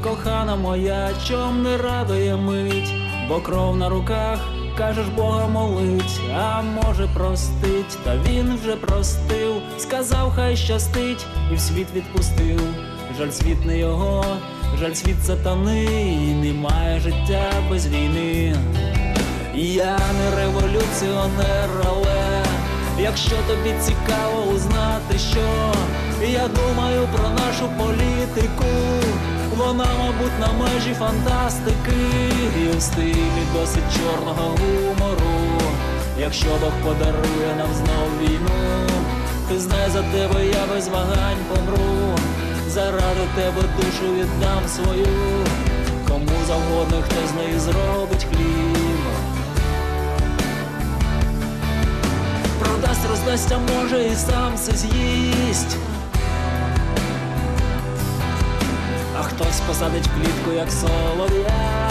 кохана 0.03 0.55
моя, 0.55 1.09
чом 1.27 1.63
не 1.63 1.77
радує 1.77 2.35
мить, 2.35 2.93
бо 3.29 3.39
кров 3.39 3.77
на 3.77 3.89
руках, 3.89 4.39
кажеш 4.77 5.07
Бога 5.07 5.47
молить, 5.47 6.21
а 6.35 6.61
може 6.61 7.07
простить, 7.13 7.97
та 8.03 8.17
він 8.17 8.55
вже 8.55 8.75
простив, 8.75 9.61
сказав, 9.77 10.31
хай 10.35 10.57
щастить, 10.57 11.25
і 11.51 11.55
в 11.55 11.59
світ 11.59 11.87
відпустив. 11.95 12.61
Жаль 13.17 13.29
світ 13.29 13.65
не 13.65 13.79
його, 13.79 14.25
жаль 14.79 14.93
світ 14.93 15.25
сатани, 15.25 15.83
і 15.83 16.33
немає 16.33 16.99
життя 16.99 17.51
без 17.69 17.87
війни. 17.87 18.55
Я 19.55 19.97
не 19.97 20.35
революціонер, 20.35 21.69
але 21.85 22.22
якщо 22.99 23.35
тобі 23.47 23.75
цікаво 23.81 24.43
узнати, 24.55 25.19
що 25.31 25.73
я 26.27 26.47
думаю 26.47 27.07
про 27.15 27.29
нашу 27.29 27.69
політику, 27.77 28.65
вона, 29.57 29.85
мабуть, 29.99 30.39
на 30.39 30.47
межі 30.53 30.93
фантастики 30.93 31.95
і 32.63 32.77
в 32.77 32.81
стилі 32.81 33.43
досить 33.53 33.97
чорного 33.97 34.49
гумору. 34.49 35.61
Якщо 36.19 36.47
Бог 36.47 36.71
подарує 36.83 37.55
нам 37.57 37.73
знов 37.73 38.09
війну, 38.21 38.87
ти 39.49 39.59
знай 39.59 39.89
за 39.89 40.01
тебе, 40.01 40.45
я 40.45 40.75
без 40.75 40.87
вагань 40.87 41.43
помру. 41.49 42.17
Заради 42.67 43.25
тебе 43.35 43.61
душу 43.77 44.13
віддам 44.13 44.67
свою, 44.67 45.07
кому 46.07 46.45
завгодно 46.47 46.97
хто 47.05 47.27
з 47.27 47.33
неї 47.33 47.59
зробить 47.59 48.27
хліб. 48.31 49.02
Роздасть, 53.25 53.51
а 53.51 53.57
може 53.57 54.05
і 54.05 54.15
сам 54.15 54.55
все 54.55 54.71
з'їсть. 54.71 55.77
А 59.19 59.23
хтось 59.23 59.59
посадить 59.67 60.07
клітку, 60.07 60.51
як 60.55 60.71
солов'я. 60.71 61.89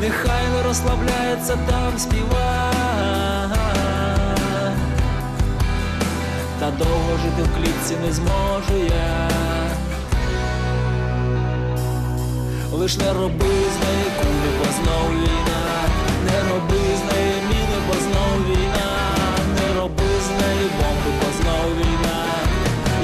Нехай 0.00 0.48
не 0.56 0.62
розслабляється 0.62 1.58
там 1.70 1.98
співа. 1.98 2.72
Та 6.60 6.70
довго 6.70 7.16
жити 7.24 7.42
в 7.42 7.56
клітці 7.56 7.96
не 8.06 8.12
зможу 8.12 8.84
я. 8.84 9.28
Лиш 12.72 12.96
не 12.96 13.12
роби 13.12 13.46
з 13.46 13.84
неї 13.84 14.10
кулі, 14.20 14.50
бо 14.58 14.64
війна, 15.10 15.57
не 16.30 16.40
роби 16.50 16.82
з 17.00 17.12
неї 17.12 17.34
міни, 17.48 17.78
бо 17.86 17.92
знов 17.92 18.50
війна, 18.50 18.90
не 19.54 19.80
роби 19.80 20.10
з 20.26 20.30
неї 20.40 20.66
бомби, 20.78 21.10
бо 21.20 21.42
знов 21.42 21.76
війна. 21.78 22.24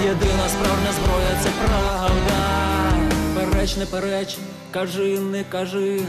Єдина 0.04 0.48
справжня 0.48 0.92
зброя 0.98 1.38
це 1.42 1.50
правда. 1.66 2.38
Переч, 3.34 3.76
не 3.76 3.87
переч, 3.87 4.38
кажи, 4.70 5.18
не 5.18 5.44
кажи. 5.44 6.00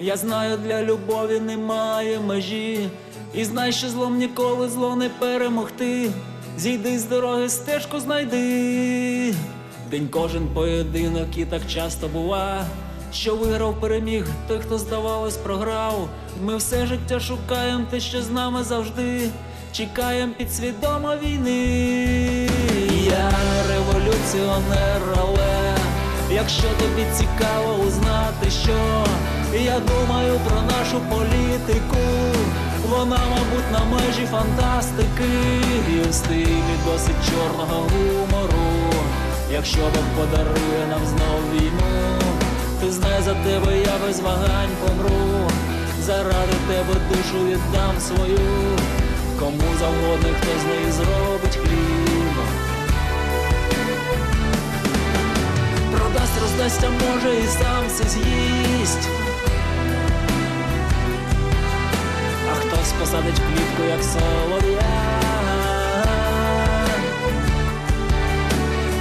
Я 0.00 0.16
знаю, 0.16 0.56
для 0.56 0.82
любові 0.82 1.40
немає 1.40 2.20
межі. 2.20 2.88
І 3.34 3.44
знай, 3.44 3.72
що 3.72 3.88
злом 3.88 4.18
ніколи 4.18 4.68
зло 4.68 4.96
не 4.96 5.08
перемогти. 5.08 6.10
Зійди 6.58 6.98
з 6.98 7.04
дороги, 7.04 7.48
стежку 7.48 8.00
знайди. 8.00 9.34
День 9.90 10.08
кожен 10.10 10.46
поєдинок 10.54 11.38
і 11.38 11.44
так 11.44 11.62
часто 11.68 12.08
бува, 12.08 12.64
що 13.14 13.36
виграв 13.36 13.80
переміг, 13.80 14.26
той, 14.48 14.58
хто 14.58 14.78
здавалось, 14.78 15.36
програв. 15.36 16.08
Ми 16.42 16.56
все 16.56 16.86
життя 16.86 17.20
шукаємо 17.20 17.84
те, 17.90 18.00
що 18.00 18.22
з 18.22 18.30
нами 18.30 18.64
завжди. 18.64 19.30
Чекаємо 19.72 20.32
підсвідомо 20.38 21.14
війни. 21.22 22.48
Я 23.04 23.32
революціонер, 23.68 25.02
але 25.20 25.76
якщо 26.30 26.62
тобі 26.62 27.06
цікаво 27.14 27.74
узнати, 27.86 28.50
що 28.62 29.04
я 29.64 29.80
думаю 29.80 30.40
про 30.48 30.62
нашу 30.62 31.00
політику, 31.10 31.96
вона, 32.88 33.18
мабуть, 33.30 33.72
на 33.72 33.84
межі 33.84 34.26
фантастики 34.30 35.32
і 35.94 36.08
в 36.08 36.14
стилі 36.14 36.74
досить 36.84 37.30
чорного 37.30 37.82
гумору. 37.82 38.92
Якщо 39.52 39.80
Бог 39.80 40.04
подарує 40.16 40.86
нам 40.90 41.00
знов 41.06 41.40
війну, 41.54 42.31
ти 42.82 42.92
знай 42.92 43.22
за 43.22 43.34
тебе, 43.34 43.78
я 43.78 44.06
без 44.06 44.20
вагань 44.20 44.74
помру. 44.80 45.50
Заради 46.00 46.56
тебе 46.68 46.94
душу 47.08 47.46
віддам 47.46 48.00
свою, 48.00 48.76
кому 49.38 49.68
завгодно, 49.80 50.28
хто 50.40 50.60
з 50.60 50.64
неї 50.64 50.92
зробить 50.92 51.56
хліб. 51.56 52.36
Продасть, 55.92 56.40
роздасть, 56.42 56.84
а 56.84 56.90
може 56.90 57.38
і 57.38 57.46
сам 57.46 57.84
все 57.88 58.08
з'їсть. 58.08 59.08
А 62.50 62.54
хтось 62.54 62.92
посадить 63.00 63.40
клітку, 63.48 63.82
як 63.88 64.02
солов'я. 64.04 64.82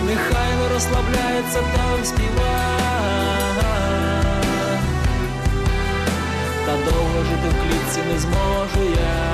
Нехай 0.06 0.56
не 0.62 0.74
розслабляється 0.74 1.60
там 1.60 2.06
співа. 2.06 3.41
Та 6.72 6.78
довго 6.78 7.24
жити 7.24 7.50
в 7.50 7.54
клітці 7.62 8.00
не 8.14 8.20
зможу 8.20 8.90
я. 8.96 9.34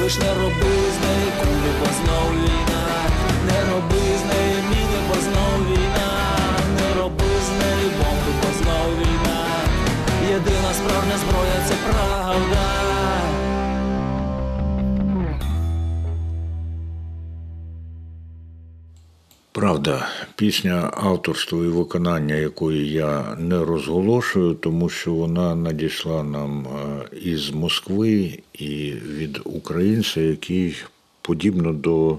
Лиш 0.00 0.18
не 0.18 0.34
роби 0.34 0.74
з 0.94 0.98
неї 1.04 1.30
кулі, 1.40 1.72
бо 1.80 1.86
знов 1.86 2.32
війна, 2.32 2.84
не 3.46 3.72
роби 3.72 3.96
з 3.96 4.24
неї 4.34 4.56
міни, 4.70 4.98
бо 5.08 5.14
знов 5.14 5.70
війна, 5.70 6.10
не 6.80 7.00
роби 7.00 7.24
з 7.46 7.50
неї 7.62 7.90
бомби, 7.98 8.32
бо 8.42 8.62
знов 8.62 8.98
війна. 8.98 9.46
Єдина 10.30 10.74
справжня 10.74 11.18
зброя 11.18 11.58
це 11.68 11.74
правда. 11.90 12.86
Правда, 19.52 20.06
Пісня 20.36 20.90
авторство 20.96 21.64
і 21.64 21.68
виконання 21.68 22.34
якої 22.34 22.92
я 22.92 23.36
не 23.38 23.64
розголошую, 23.64 24.54
тому 24.54 24.88
що 24.88 25.12
вона 25.14 25.54
надійшла 25.54 26.22
нам 26.22 26.66
е, 26.66 27.18
із 27.22 27.50
Москви 27.50 28.38
і 28.52 28.92
від 28.92 29.40
українця, 29.44 30.20
який 30.20 30.76
подібно 31.22 31.72
до 31.72 32.18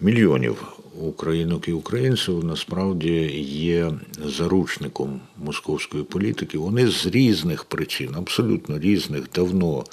мільйонів 0.00 0.64
українок 1.00 1.68
і 1.68 1.72
українців 1.72 2.44
насправді 2.44 3.12
є 3.48 3.92
заручником 4.26 5.20
московської 5.44 6.04
політики. 6.04 6.58
Вони 6.58 6.88
з 6.88 7.06
різних 7.06 7.64
причин, 7.64 8.14
абсолютно 8.14 8.78
різних, 8.78 9.24
давно 9.34 9.84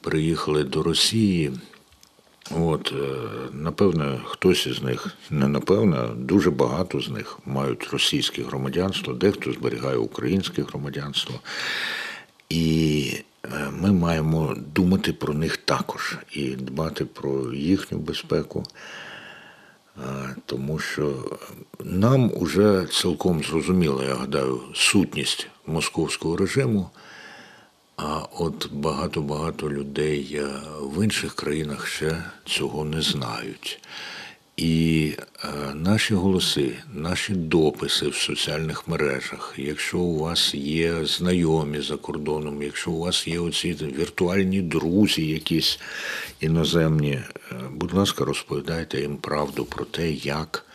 приїхали 0.00 0.64
до 0.64 0.82
Росії. 0.82 1.52
От, 2.50 2.92
е, 2.92 3.06
напевне, 3.52 4.20
хтось 4.24 4.66
із 4.66 4.82
них, 4.82 5.16
не 5.30 5.48
напевне, 5.48 6.08
дуже 6.16 6.50
багато 6.50 7.00
з 7.00 7.08
них 7.08 7.38
мають 7.44 7.88
російське 7.92 8.42
громадянство, 8.42 9.14
дехто 9.14 9.52
зберігає 9.52 9.96
українське 9.96 10.62
громадянство. 10.62 11.40
І 12.48 13.12
е, 13.44 13.48
ми 13.80 13.92
маємо 13.92 14.56
думати 14.74 15.12
про 15.12 15.34
них 15.34 15.56
також 15.56 16.18
і 16.32 16.50
дбати 16.50 17.04
про 17.04 17.54
їхню 17.54 17.98
безпеку, 17.98 18.64
Е, 19.98 20.36
тому 20.46 20.78
що 20.78 21.14
нам 21.84 22.30
уже 22.34 22.86
цілком 22.92 23.42
зрозуміло, 23.42 24.02
я 24.08 24.14
гадаю, 24.14 24.60
сутність 24.74 25.48
московського 25.66 26.36
режиму. 26.36 26.90
А 27.96 28.22
от 28.38 28.72
багато-багато 28.72 29.70
людей 29.70 30.36
е, 30.40 30.46
в 30.80 31.04
інших 31.04 31.34
країнах 31.34 31.86
ще 31.86 32.24
цього 32.44 32.84
не 32.84 33.02
знають. 33.02 33.80
І 34.56 35.12
е, 35.44 35.48
наші 35.74 36.14
голоси, 36.14 36.76
наші 36.92 37.34
дописи 37.34 38.08
в 38.08 38.14
соціальних 38.14 38.88
мережах, 38.88 39.54
якщо 39.56 39.98
у 39.98 40.18
вас 40.18 40.54
є 40.54 41.04
знайомі 41.04 41.80
за 41.80 41.96
кордоном, 41.96 42.62
якщо 42.62 42.90
у 42.90 43.00
вас 43.00 43.28
є 43.28 43.40
оці 43.40 43.72
віртуальні 43.72 44.62
друзі, 44.62 45.26
якісь 45.26 45.78
іноземні, 46.40 47.12
е, 47.12 47.24
будь 47.70 47.94
ласка, 47.94 48.24
розповідайте 48.24 49.00
їм 49.00 49.16
правду 49.16 49.64
про 49.64 49.84
те, 49.84 50.10
як 50.10 50.66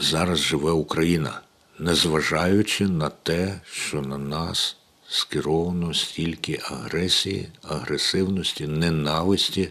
зараз 0.00 0.38
живе 0.38 0.70
Україна, 0.70 1.40
незважаючи 1.82 2.88
на 2.88 3.08
те, 3.08 3.60
що 3.72 4.00
на 4.00 4.18
нас 4.18 4.76
скеровано 5.08 5.94
стільки 5.94 6.60
агресії, 6.64 7.48
агресивності, 7.62 8.66
ненависті 8.66 9.68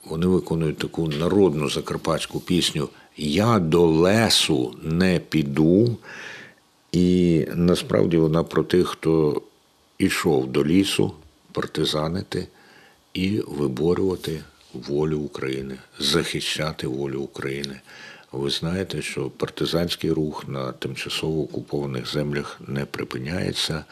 вони 0.04 0.26
виконують 0.26 0.78
таку 0.78 1.08
народну 1.08 1.70
закарпатську 1.70 2.40
пісню 2.40 2.88
Я 3.16 3.58
до 3.58 3.86
лесу 3.86 4.74
не 4.82 5.20
піду. 5.28 5.96
І 6.92 7.46
насправді 7.54 8.16
вона 8.16 8.44
про 8.44 8.64
тих, 8.64 8.88
хто 8.88 9.42
ішов 9.98 10.46
до 10.46 10.64
лісу 10.64 11.12
партизанити 11.52 12.48
і 13.14 13.40
виборювати 13.46 14.40
волю 14.74 15.18
України, 15.18 15.78
захищати 15.98 16.86
волю 16.86 17.20
України. 17.20 17.80
Ви 18.32 18.50
знаєте, 18.50 19.02
що 19.02 19.30
партизанський 19.30 20.12
рух 20.12 20.48
на 20.48 20.72
тимчасово 20.72 21.42
окупованих 21.42 22.12
землях 22.12 22.60
не 22.66 22.84
припиняється. 22.84 23.84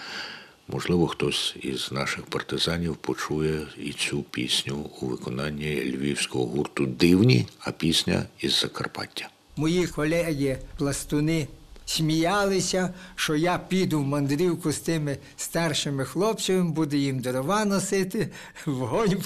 Можливо, 0.69 1.07
хтось 1.07 1.57
із 1.63 1.93
наших 1.93 2.25
партизанів 2.25 2.97
почує 2.97 3.67
і 3.79 3.93
цю 3.93 4.23
пісню 4.23 4.91
у 5.01 5.07
виконанні 5.07 5.97
львівського 5.97 6.47
гурту 6.47 6.87
Дивні, 6.87 7.47
а 7.59 7.71
пісня 7.71 8.25
із 8.39 8.61
Закарпаття. 8.61 9.29
Мої 9.57 9.87
колеги, 9.87 10.59
пластуни 10.79 11.49
сміялися, 11.87 12.95
що 13.15 13.35
я 13.35 13.59
піду 13.59 14.01
в 14.01 14.07
мандрівку 14.07 14.73
з 14.73 14.79
тими 14.79 15.19
старшими 15.37 16.05
хлопцями, 16.05 16.71
буду 16.71 16.97
їм 16.97 17.21
дрова 17.21 17.65
носити, 17.65 18.31
вогонь 18.67 19.23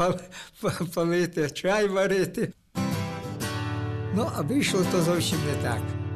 палити, 0.95 1.51
чай 1.51 1.89
варити. 1.89 2.53
Ну, 4.15 4.31
а 4.37 4.43
вийшло 4.43 4.81
то 4.93 5.03
зовсім 5.03 5.39
не 5.47 5.63
так. 5.63 6.08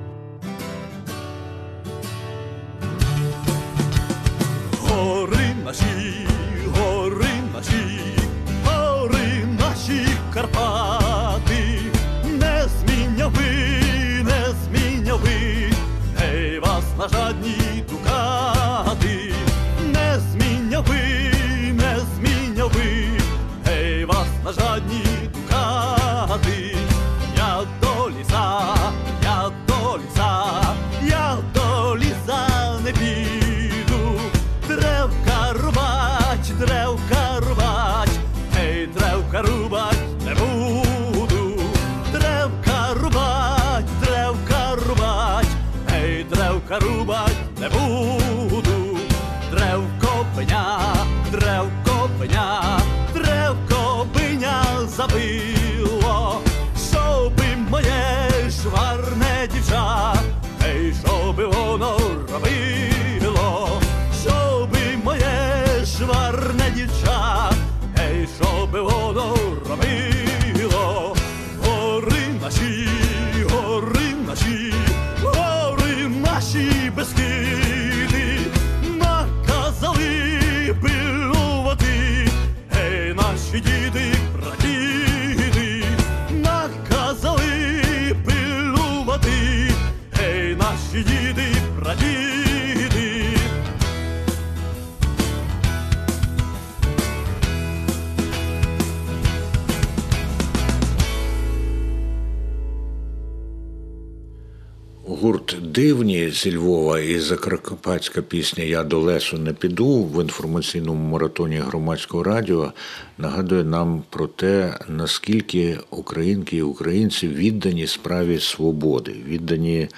Дивні 105.75 106.31
зі 106.31 106.57
Львова 106.57 107.01
і 107.01 107.19
закарпатська 107.19 108.23
пісня 108.23 108.65
Я 108.65 108.85
до 108.85 108.99
лесу 108.99 109.39
не 109.39 109.53
піду 109.53 110.05
в 110.05 110.23
інформаційному 110.23 111.11
маратоні 111.11 111.57
громадського 111.57 112.23
радіо 112.23 112.73
нагадує 113.19 113.65
нам 113.65 114.03
про 114.11 114.27
те, 114.27 114.79
наскільки 114.89 115.79
українки 115.91 116.57
і 116.57 116.63
українці 116.63 117.29
віддані 117.29 117.87
справі 117.87 118.41
свободи, 118.41 119.15
віддані 119.27 119.89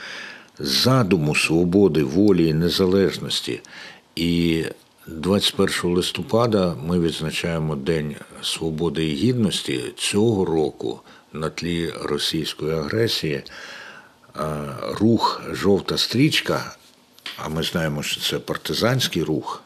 задуму 0.58 1.34
свободи, 1.34 2.02
волі 2.04 2.48
і 2.48 2.54
незалежності. 2.54 3.60
І 4.16 4.64
21 5.06 5.94
листопада 5.94 6.76
ми 6.86 7.00
відзначаємо 7.00 7.76
День 7.76 8.14
свободи 8.42 9.08
і 9.08 9.14
гідності 9.14 9.80
цього 9.96 10.44
року 10.44 11.00
на 11.32 11.50
тлі 11.50 11.92
російської 12.02 12.72
агресії. 12.72 13.42
А, 14.34 14.66
Рух 15.00 15.42
Жовта 15.52 15.98
стрічка, 15.98 16.76
а 17.36 17.48
ми 17.48 17.62
знаємо, 17.62 18.02
що 18.02 18.20
це 18.20 18.38
партизанський 18.38 19.22
рух, 19.22 19.62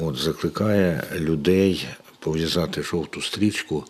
от, 0.00 0.16
закликає 0.16 1.04
людей 1.14 1.88
пов'язати 2.18 2.82
жовту 2.82 3.22
стрічку 3.22 3.84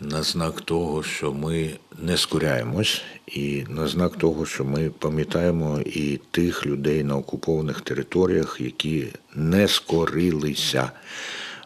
на 0.00 0.22
знак 0.22 0.60
того, 0.60 1.02
що 1.02 1.32
ми 1.32 1.70
не 1.98 2.16
скоряємось, 2.16 3.02
і 3.26 3.64
на 3.68 3.88
знак 3.88 4.16
того, 4.16 4.46
що 4.46 4.64
ми 4.64 4.90
пам'ятаємо 4.90 5.80
і 5.80 6.20
тих 6.30 6.66
людей 6.66 7.04
на 7.04 7.16
окупованих 7.16 7.80
територіях, 7.80 8.60
які 8.60 9.08
не 9.34 9.68
скорилися, 9.68 10.90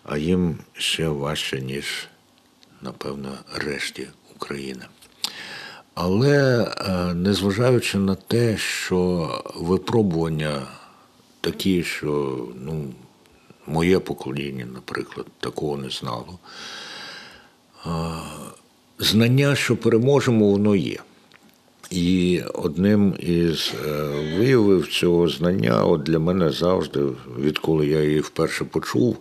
а 0.04 0.18
їм 0.18 0.58
ще 0.72 1.08
важче, 1.08 1.60
ніж, 1.60 2.08
напевно, 2.82 3.38
решті 3.54 4.08
України. 4.36 4.84
Але 5.94 6.62
е, 6.62 7.14
незважаючи 7.14 7.98
на 7.98 8.14
те, 8.14 8.56
що 8.56 9.28
випробування 9.56 10.62
такі, 11.40 11.82
що 11.82 12.38
ну, 12.60 12.84
моє 13.66 13.98
покоління, 13.98 14.66
наприклад, 14.74 15.26
такого 15.40 15.76
не 15.76 15.90
знало, 15.90 16.38
знання, 18.98 19.56
що 19.56 19.76
переможемо, 19.76 20.50
воно 20.50 20.76
є. 20.76 20.98
І 21.92 22.40
одним 22.54 23.14
із 23.20 23.72
е, 23.86 23.90
виявів 24.38 24.88
цього 24.88 25.28
знання, 25.28 25.84
от 25.84 26.02
для 26.02 26.18
мене 26.18 26.50
завжди, 26.50 27.00
відколи 27.40 27.86
я 27.86 28.02
її 28.02 28.20
вперше 28.20 28.64
почув, 28.64 29.16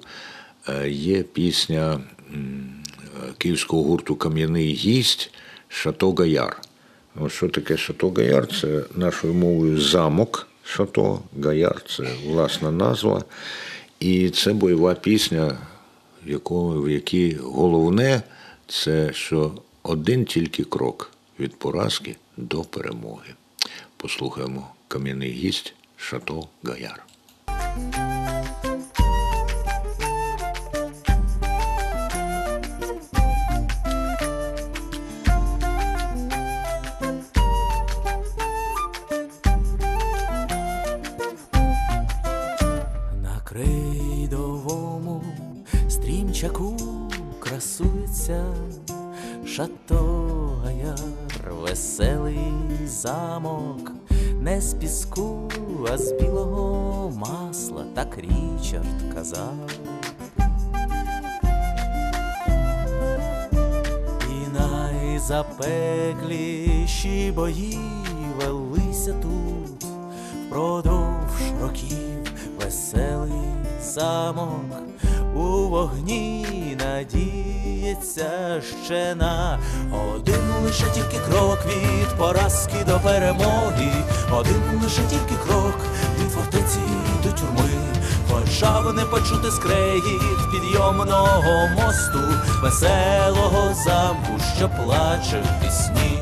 е, 0.69 0.89
є 0.89 1.23
пісня 1.23 2.01
е, 2.33 2.37
київського 3.37 3.83
гурту 3.83 4.15
Кам'яний 4.15 4.73
гість 4.73 5.31
Шато 5.73 6.11
Гаяр. 6.11 6.61
Що 7.27 7.49
таке 7.49 7.77
Шато 7.77 8.09
Гаяр? 8.09 8.47
Це 8.61 8.83
нашою 8.95 9.33
мовою 9.33 9.81
замок 9.81 10.47
Шато 10.63 11.19
Гаяр, 11.43 11.81
це 11.87 12.03
власна 12.25 12.71
назва. 12.71 13.23
І 13.99 14.29
це 14.29 14.53
бойова 14.53 14.93
пісня, 14.93 15.57
в 16.25 16.29
в 16.81 16.89
якій 16.89 17.35
головне 17.35 18.21
це 18.67 19.13
що 19.13 19.51
один 19.83 20.25
тільки 20.25 20.63
крок 20.63 21.11
від 21.39 21.55
поразки 21.59 22.15
до 22.37 22.61
перемоги. 22.61 23.33
Послухаємо 23.97 24.67
кам'яний 24.87 25.31
гість 25.31 25.73
Шато 25.97 26.47
Гаяр. 26.63 27.03
Шато 49.55 50.03
гаяр, 50.63 51.53
веселий 51.61 52.87
замок, 52.87 53.91
не 54.39 54.61
з 54.61 54.73
піску, 54.73 55.51
а 55.91 55.97
з 55.97 56.11
білого 56.11 57.09
масла, 57.09 57.85
так 57.95 58.17
Річард 58.17 59.13
казав. 59.15 59.53
І 64.29 64.47
найзапекліші 64.59 67.31
бої 67.35 67.79
велися 68.37 69.13
тут 69.13 69.85
впродовж 70.47 71.41
років 71.61 72.33
веселий 72.59 73.51
замок 73.81 74.65
вогні 75.71 76.77
надіється 76.79 78.61
ще 78.85 79.15
на 79.15 79.59
один 79.91 80.41
лише 80.63 80.83
тільки 80.93 81.17
крок 81.29 81.59
від 81.65 82.17
поразки 82.17 82.85
до 82.87 82.99
перемоги, 82.99 83.91
один 84.31 84.81
лише 84.83 85.01
тільки 85.01 85.35
крок 85.47 85.77
від 86.19 86.31
фортеці 86.31 86.79
до 87.23 87.29
тюрми. 87.31 87.69
Хоча 88.31 88.91
не 88.91 89.05
почути 89.05 89.51
скрегіт 89.51 90.51
підйомного 90.51 91.67
мосту, 91.75 92.19
веселого 92.63 93.73
замку, 93.85 94.43
що 94.57 94.69
плаче 94.69 95.43
пісні. 95.61 96.20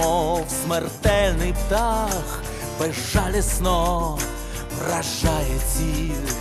Немов 0.00 0.46
смертельний 0.64 1.52
птах, 1.52 2.42
безжалісно 2.80 4.18
вражає 4.78 5.58
ціль, 5.72 6.32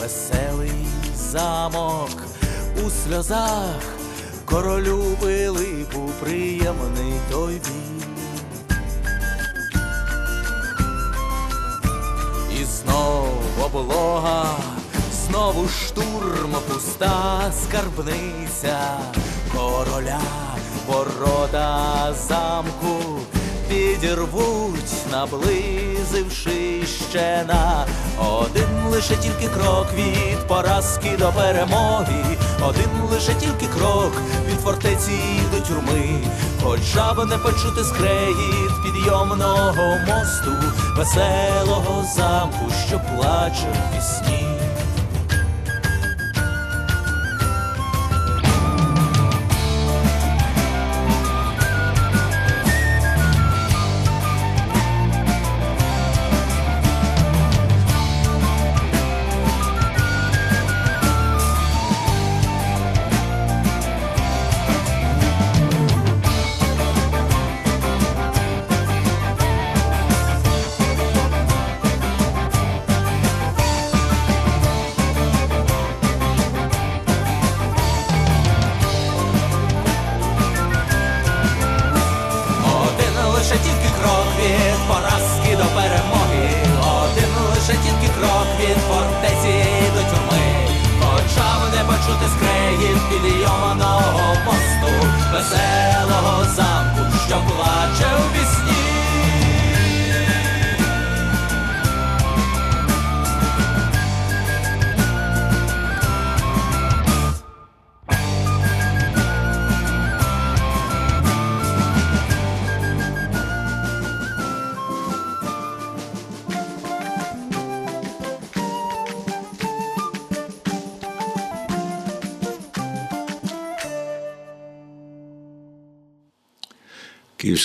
веселий 0.00 0.86
замок 1.16 2.10
у 2.86 2.90
сльозах, 2.90 3.82
королю 4.44 5.16
Пилипу 5.20 6.10
приємний 6.20 7.12
той 7.30 7.54
біль. 7.54 8.06
І 12.60 12.64
знову 12.64 13.42
облога, 13.64 14.46
знову 15.26 15.68
штурм, 15.68 16.54
пуста 16.68 17.52
скарбниця 17.62 18.98
короля, 19.56 20.20
ворота 20.90 22.14
замку 22.28 23.20
підірвуть, 23.68 25.10
наблизивши 25.12 26.86
ще 27.10 27.44
на 27.48 27.86
один 28.18 28.68
лише 28.90 29.16
тільки 29.16 29.48
крок 29.48 29.86
від 29.94 30.48
поразки 30.48 31.16
до 31.18 31.32
перемоги, 31.32 32.24
один 32.68 32.90
лише 33.12 33.34
тільки 33.34 33.66
крок 33.78 34.12
від 34.48 34.60
фортеці 34.60 35.20
до 35.52 35.60
тюрми, 35.60 36.24
хоча 36.62 37.14
б 37.14 37.26
не 37.26 37.38
почути 37.38 37.84
скрегіт 37.84 38.72
підйомного 38.84 39.96
мосту, 40.08 40.52
веселого 40.96 42.04
замку, 42.16 42.70
що 42.88 43.00
плаче 43.00 43.66
в 43.72 43.96
пісні. 43.96 44.49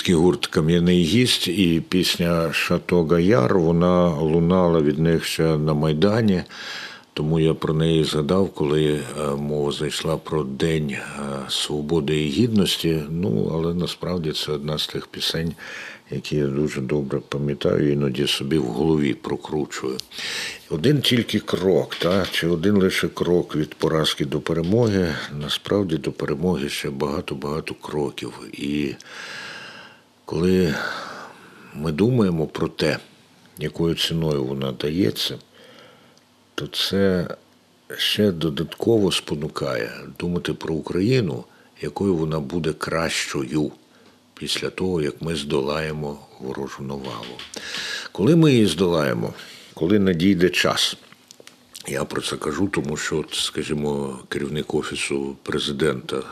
Київський 0.05 0.23
гурт 0.25 0.47
Кам'яний 0.47 1.03
гість 1.03 1.47
і 1.47 1.83
пісня 1.89 2.53
Шато 2.53 3.03
Гаяр 3.03 3.59
вона 3.59 4.09
лунала 4.09 4.81
від 4.81 4.99
них 4.99 5.25
ще 5.25 5.57
на 5.57 5.73
Майдані. 5.73 6.43
Тому 7.13 7.39
я 7.39 7.53
про 7.53 7.73
неї 7.73 8.03
згадав, 8.03 8.49
коли 8.49 8.85
е, 8.93 9.01
мова 9.35 9.71
зайшла 9.71 10.17
про 10.17 10.43
День 10.43 10.89
е, 10.89 11.01
свободи 11.49 12.25
і 12.25 12.29
гідності. 12.29 13.03
Ну, 13.09 13.51
але 13.53 13.73
насправді 13.73 14.31
це 14.31 14.51
одна 14.51 14.77
з 14.77 14.87
тих 14.87 15.07
пісень, 15.07 15.53
які 16.11 16.35
я 16.35 16.47
дуже 16.47 16.81
добре 16.81 17.19
пам'ятаю, 17.29 17.91
іноді 17.91 18.27
собі 18.27 18.57
в 18.57 18.65
голові 18.65 19.13
прокручую. 19.13 19.97
Один 20.69 21.01
тільки 21.01 21.39
крок, 21.39 21.95
та, 21.95 22.25
чи 22.31 22.47
один 22.47 22.75
лише 22.75 23.07
крок 23.07 23.55
від 23.55 23.75
поразки 23.75 24.25
до 24.25 24.39
перемоги, 24.39 25.15
насправді 25.39 25.97
до 25.97 26.11
перемоги 26.11 26.69
ще 26.69 26.89
багато-багато 26.89 27.73
кроків. 27.81 28.33
І 28.53 28.95
коли 30.25 30.75
ми 31.73 31.91
думаємо 31.91 32.47
про 32.47 32.67
те, 32.67 32.97
якою 33.57 33.95
ціною 33.95 34.43
вона 34.43 34.71
дається, 34.71 35.37
то 36.55 36.67
це 36.67 37.27
ще 37.97 38.31
додатково 38.31 39.11
спонукає 39.11 39.91
думати 40.19 40.53
про 40.53 40.75
Україну, 40.75 41.43
якою 41.81 42.15
вона 42.15 42.39
буде 42.39 42.73
кращою 42.73 43.71
після 44.33 44.69
того, 44.69 45.01
як 45.01 45.21
ми 45.21 45.35
здолаємо 45.35 46.19
ворожу 46.39 46.83
навалу. 46.83 47.37
Коли 48.11 48.35
ми 48.35 48.51
її 48.51 48.65
здолаємо, 48.65 49.33
коли 49.73 49.99
надійде 49.99 50.49
час, 50.49 50.97
я 51.87 52.05
про 52.05 52.21
це 52.21 52.35
кажу, 52.37 52.67
тому 52.67 52.97
що, 52.97 53.25
скажімо, 53.31 54.19
керівник 54.29 54.73
офісу 54.73 55.35
президента 55.43 56.23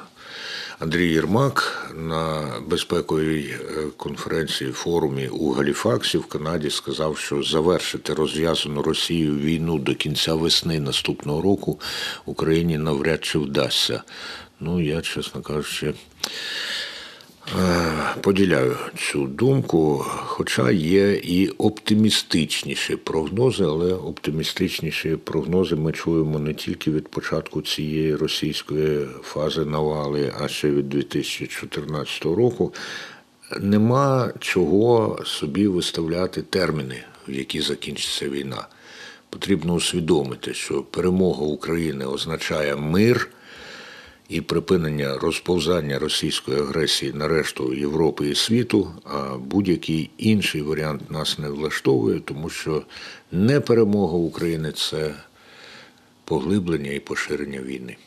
Андрій 0.83 1.13
Єрмак 1.13 1.87
на 1.95 2.51
безпековій 2.67 3.45
е, 3.49 3.83
конференції 3.97 4.71
форумі 4.71 5.27
у 5.27 5.51
Галіфаксі 5.51 6.17
в 6.17 6.25
Канаді 6.25 6.69
сказав, 6.69 7.17
що 7.17 7.43
завершити 7.43 8.13
розв'язану 8.13 8.81
Росією 8.81 9.35
війну 9.35 9.79
до 9.79 9.95
кінця 9.95 10.33
весни 10.33 10.79
наступного 10.79 11.41
року 11.41 11.79
Україні 12.25 12.77
навряд 12.77 13.25
чи 13.25 13.39
вдасться. 13.39 14.03
Ну, 14.59 14.81
я, 14.81 15.01
чесно 15.01 15.41
кажучи, 15.41 15.93
Поділяю 18.21 18.77
цю 18.97 19.27
думку, 19.27 20.05
хоча 20.07 20.71
є 20.71 21.13
і 21.13 21.49
оптимістичніші 21.49 22.95
прогнози, 22.95 23.63
але 23.63 23.93
оптимістичніші 23.93 25.15
прогнози 25.15 25.75
ми 25.75 25.91
чуємо 25.91 26.39
не 26.39 26.53
тільки 26.53 26.91
від 26.91 27.07
початку 27.07 27.61
цієї 27.61 28.15
російської 28.15 29.07
фази 29.23 29.65
навали, 29.65 30.33
а 30.41 30.47
ще 30.47 30.69
від 30.69 30.89
2014 30.89 32.25
року. 32.25 32.73
Нема 33.59 34.33
чого 34.39 35.19
собі 35.25 35.67
виставляти 35.67 36.41
терміни, 36.41 37.03
в 37.27 37.31
які 37.31 37.61
закінчиться 37.61 38.29
війна. 38.29 38.67
Потрібно 39.29 39.73
усвідомити, 39.73 40.53
що 40.53 40.83
перемога 40.83 41.43
України 41.43 42.05
означає 42.05 42.75
мир 42.75 43.29
і 44.29 44.41
припинення 44.41 45.17
розповзання 45.17 45.99
російської 45.99 46.59
агресії 46.59 47.13
на 47.13 47.27
решту 47.27 47.73
Європи 47.73 48.29
і 48.29 48.35
світу, 48.35 48.91
а 49.03 49.37
будь-який 49.37 50.09
інший 50.17 50.61
варіант 50.61 51.11
нас 51.11 51.39
не 51.39 51.49
влаштовує, 51.49 52.19
тому 52.19 52.49
що 52.49 52.83
не 53.31 53.59
перемога 53.59 54.13
України 54.13 54.71
це 54.71 55.15
поглиблення 56.25 56.91
і 56.91 56.99
поширення 56.99 57.61
війни. 57.61 57.97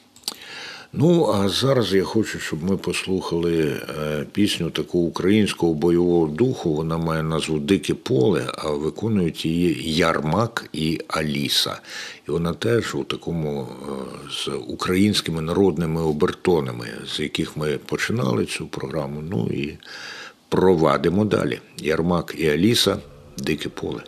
Ну, 0.92 1.26
а 1.26 1.48
зараз 1.48 1.94
я 1.94 2.04
хочу, 2.04 2.38
щоб 2.38 2.64
ми 2.64 2.76
послухали 2.76 3.80
е, 3.98 4.26
пісню 4.32 4.70
такого 4.70 5.04
українського 5.04 5.74
бойового 5.74 6.26
духу. 6.26 6.74
Вона 6.74 6.98
має 6.98 7.22
назву 7.22 7.58
Дике 7.58 7.94
поле, 7.94 8.46
а 8.58 8.70
виконують 8.70 9.44
її 9.44 9.94
Ярмак 9.96 10.68
і 10.72 11.00
Аліса. 11.08 11.80
І 12.28 12.30
вона 12.30 12.54
теж 12.54 12.94
у 12.94 13.04
такому 13.04 13.68
е, 13.68 13.86
з 14.30 14.50
українськими 14.66 15.42
народними 15.42 16.02
обертонами, 16.02 16.86
з 17.06 17.20
яких 17.20 17.56
ми 17.56 17.78
починали 17.86 18.46
цю 18.46 18.66
програму. 18.66 19.22
Ну 19.30 19.46
і 19.46 19.78
провадимо 20.48 21.24
далі. 21.24 21.60
Ярмак 21.78 22.34
і 22.38 22.48
Аліса 22.48 22.98
Дике 23.38 23.68
поле. 23.68 24.02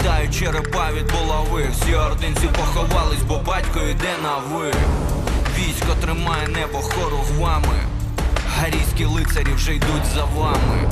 Злітають 0.00 0.34
черепа 0.34 0.90
від 0.92 1.12
булави. 1.12 1.68
Всі 1.72 1.94
ординці 1.94 2.46
поховались, 2.46 3.22
бо 3.28 3.38
батько 3.38 3.80
йде 3.80 4.14
на 4.22 4.36
ви. 4.36 4.72
Військо 5.58 5.94
тримає 6.00 6.48
небо 6.48 6.78
хоругвами. 6.78 7.78
Гарійські 8.56 9.04
лицарі 9.04 9.52
вже 9.54 9.74
йдуть 9.74 10.06
за 10.14 10.24
вами. 10.24 10.90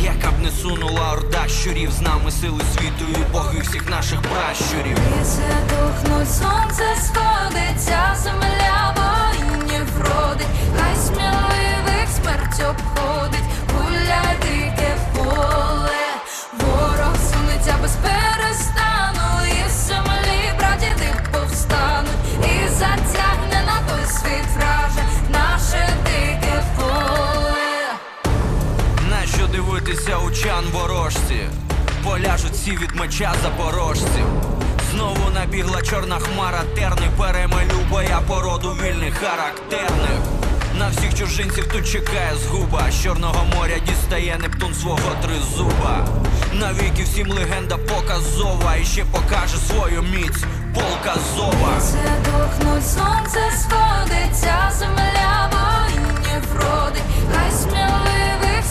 Яка 0.00 0.30
б 0.30 0.40
не 0.42 0.50
сунула 0.50 1.12
орда 1.12 1.48
щурів, 1.48 1.92
з 1.92 2.00
нами 2.00 2.30
сили 2.30 2.60
світу 2.74 3.04
і 3.20 3.32
боги 3.32 3.60
всіх 3.60 3.90
наших 3.90 4.20
пращурів. 4.22 4.98
Ліси 5.20 5.42
тухнуть, 5.68 6.30
сонце 6.30 6.84
сходиться, 7.02 8.16
земля 8.22 8.94
воїнів 8.96 9.86
родить, 9.98 10.46
хай 10.78 10.96
сміливих 10.96 12.08
смерть 12.22 12.62
обходить, 12.70 13.44
гуляй 13.74 14.36
дике 14.42 14.96
поле, 15.16 15.79
ворожці? 30.72 31.48
Поляжуть 32.04 32.52
всі 32.52 32.70
від 32.70 32.94
меча 32.94 33.34
запорожців. 33.42 34.26
Знову 34.92 35.30
набігла 35.34 35.82
чорна 35.82 36.18
хмара, 36.18 36.62
терни 36.74 37.10
перемелю 37.18 37.78
боя 37.90 38.20
породу 38.28 38.76
вільних 38.82 39.14
характерних. 39.14 40.20
На 40.78 40.88
всіх 40.88 41.14
чужинців 41.14 41.68
тут 41.72 41.88
чекає 41.88 42.32
згуба. 42.44 42.90
З 42.90 43.02
Чорного 43.02 43.44
моря 43.56 43.74
дістає 43.86 44.38
Нептун 44.42 44.74
свого 44.74 45.10
тризуба. 45.22 46.06
Навіки 46.52 47.02
всім 47.02 47.28
легенда 47.30 47.76
показова 47.76 48.76
і 48.76 48.84
ще 48.84 49.04
покаже 49.04 49.56
свою 49.56 50.02
міць 50.02 50.44
полка 50.74 51.14
зова. 51.36 51.80
Це 51.80 52.16
тухнуть, 52.24 52.86
сонце 52.86 53.40
сходиться, 53.60 54.72
земля 54.78 55.50
воїнів 55.52 56.44
родить, 56.54 57.02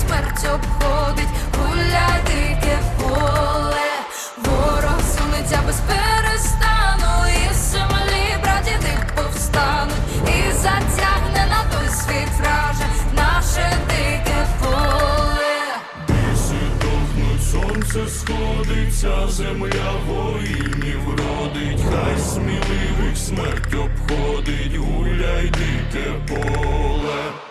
смерть 0.09 0.45
обходить, 0.45 1.29
гуляй 1.55 2.21
дике 2.25 2.77
поле, 2.97 3.91
ворог 4.37 5.01
сунеться 5.13 5.61
без 5.67 5.79
перестану, 5.87 7.27
і 7.27 7.49
в 7.49 7.53
землі 7.53 8.25
братіни 8.41 8.97
повстануть, 9.15 9.95
і 10.25 10.51
затягне 10.53 11.45
на 11.49 11.63
той 11.71 11.87
світ 11.89 12.29
враже 12.39 12.85
наше 13.15 13.77
дике 13.89 14.47
поле. 14.59 15.59
Біси 16.07 16.63
тухнуть, 16.81 17.43
сонце 17.51 18.07
сходиться, 18.07 19.27
земля 19.27 19.91
воїнів 20.07 21.09
родить, 21.09 21.85
хай 21.91 22.19
сміливих 22.19 23.17
смерть 23.17 23.73
обходить, 23.73 24.75
гуляй 24.75 25.49
дике 25.49 26.11
поле. 26.27 27.48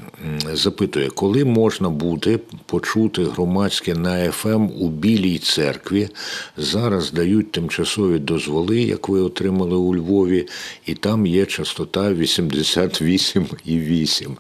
запитує, 0.53 1.11
коли 1.11 1.45
можна 1.45 1.91
буде 1.91 2.39
почути 2.67 3.25
громадське 3.25 3.95
на 3.95 4.31
ФМ 4.31 4.69
у 4.79 4.89
Білій 4.89 5.39
церкві. 5.39 6.09
Зараз 6.57 7.13
дають 7.13 7.53
тимчасові 7.53 8.19
дозволи, 8.19 8.83
як 8.83 9.09
ви 9.09 9.21
отримали 9.21 9.77
у 9.77 9.97
Львові, 9.97 10.49
і 10.87 10.95
там 10.95 11.27
є 11.27 11.47
частота 11.47 12.11
88,8. 12.11 14.37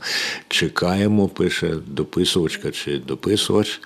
Чекаємо, 0.48 1.28
пише 1.28 1.74
дописувачка 1.86 2.70
чи 2.70 2.98
дописувач. 2.98 3.80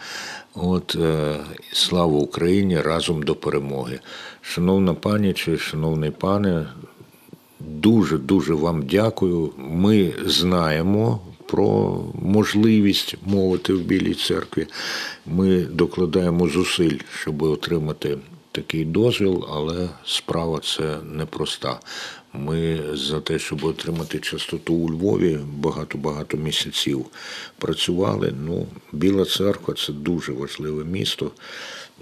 От 0.55 0.97
е, 1.01 1.37
слава 1.73 2.19
Україні 2.19 2.81
разом 2.81 3.23
до 3.23 3.35
перемоги. 3.35 4.01
Шановна 4.41 4.95
пані 4.95 5.33
чи 5.33 5.59
шановний 5.59 6.11
пане, 6.11 6.67
дуже 7.69 8.19
дуже 8.19 8.55
вам 8.55 8.83
дякую. 8.83 9.53
Ми 9.57 10.13
знаємо 10.27 11.21
про 11.47 12.01
можливість 12.23 13.17
мовити 13.27 13.73
в 13.73 13.81
Білій 13.81 14.15
церкві. 14.15 14.67
Ми 15.27 15.61
докладаємо 15.61 16.49
зусиль, 16.49 16.99
щоб 17.21 17.43
отримати 17.43 18.19
такий 18.53 18.85
дозвіл, 18.85 19.47
але 19.51 19.89
справа 20.05 20.61
це 20.61 20.97
непроста. 21.13 21.81
Ми 22.33 22.81
за 22.93 23.21
те, 23.21 23.39
щоб 23.39 23.65
отримати 23.65 24.19
частоту 24.19 24.75
у 24.75 24.91
Львові, 24.91 25.39
багато-багато 25.57 26.37
місяців 26.37 27.07
працювали. 27.59 28.35
Ну, 28.47 28.67
Біла 28.93 29.25
церква 29.25 29.75
це 29.75 29.93
дуже 29.93 30.33
важливе 30.33 30.85
місто 30.85 31.31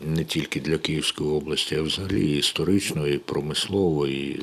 не 0.03 0.25
тільки 0.25 0.61
для 0.61 0.79
Київської 0.79 1.31
області, 1.31 1.77
а 1.77 1.83
взагалі 1.83 2.27
і 2.27 2.39
історично, 2.39 3.09
і 3.09 3.19
промислово, 3.19 4.07
і 4.07 4.41